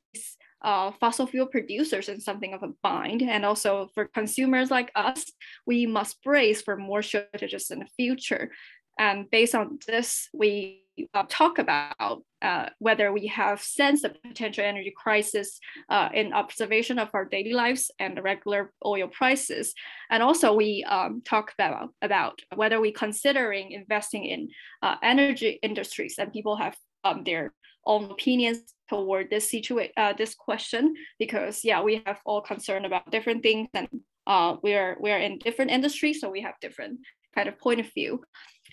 [0.65, 3.21] uh, fossil fuel producers in something of a bind.
[3.21, 5.23] And also for consumers like us,
[5.65, 8.51] we must brace for more shortages in the future.
[8.97, 10.81] And based on this, we
[11.13, 15.59] uh, talk about uh, whether we have sensed a potential energy crisis
[15.89, 19.73] uh, in observation of our daily lives and the regular oil prices.
[20.09, 24.49] And also we um, talk about, about whether we considering investing in
[24.81, 27.53] uh, energy industries and people have um, their
[27.85, 33.11] own opinions toward this situation, uh, this question, because yeah, we have all concern about
[33.11, 33.87] different things, and
[34.27, 36.99] uh, we are we are in different industries, so we have different
[37.35, 38.23] kind of point of view.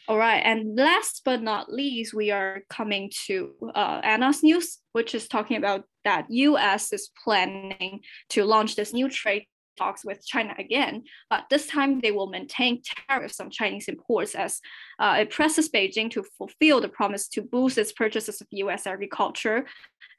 [0.09, 5.15] All right, and last but not least, we are coming to uh, Anna's news, which
[5.15, 6.93] is talking about that U.S.
[6.93, 9.47] is planning to launch this new trade
[9.77, 14.61] talks with China again, but this time they will maintain tariffs on Chinese imports as
[14.99, 19.67] uh, it presses Beijing to fulfill the promise to boost its purchases of US agriculture,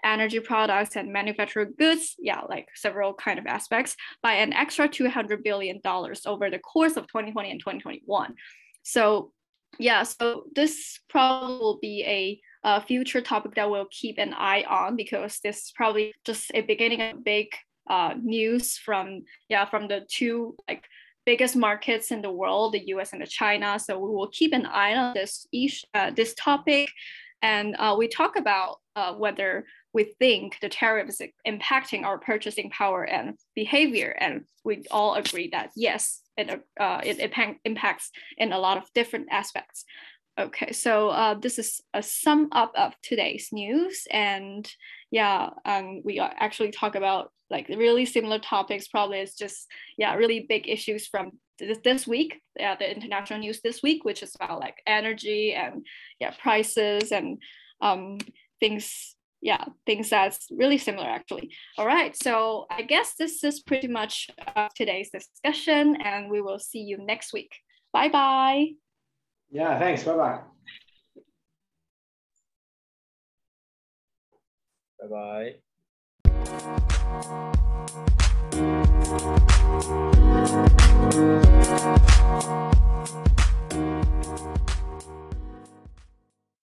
[0.03, 5.43] energy products, and manufactured goods, yeah, like several kind of aspects, by an extra $200
[5.43, 8.35] billion over the course of 2020 and 2021.
[8.83, 9.31] So
[9.79, 14.63] yeah, so this probably will be a a future topic that we'll keep an eye
[14.69, 17.47] on because this is probably just a beginning of a big
[17.89, 20.83] uh, news from yeah from the two like
[21.25, 23.13] biggest markets in the world, the U.S.
[23.13, 23.79] and the China.
[23.79, 26.89] So we will keep an eye on this each uh, this topic,
[27.41, 32.69] and uh, we talk about uh, whether we think the tariff is impacting our purchasing
[32.71, 36.49] power and behavior, and we all agree that yes, it
[36.79, 39.85] uh, it, it impacts in a lot of different aspects.
[40.39, 44.69] Okay, so uh, this is a sum up of today's news, and
[45.11, 48.89] yeah, um, we actually talk about like really similar topics.
[48.89, 49.67] Probably it's just
[49.97, 54.23] yeah, really big issues from this, this week, yeah, the international news this week, which
[54.23, 55.85] is about like energy and
[56.19, 57.37] yeah, prices and
[57.81, 58.17] um,
[58.59, 61.51] things yeah, things that's really similar actually.
[61.77, 66.59] All right, so I guess this is pretty much uh, today's discussion, and we will
[66.59, 67.51] see you next week.
[67.91, 68.67] Bye bye.
[69.51, 70.03] Yeah, thanks.
[70.03, 70.39] Bye bye.
[74.99, 75.72] Bye bye.
[76.45, 76.77] Thank
[84.67, 84.72] you.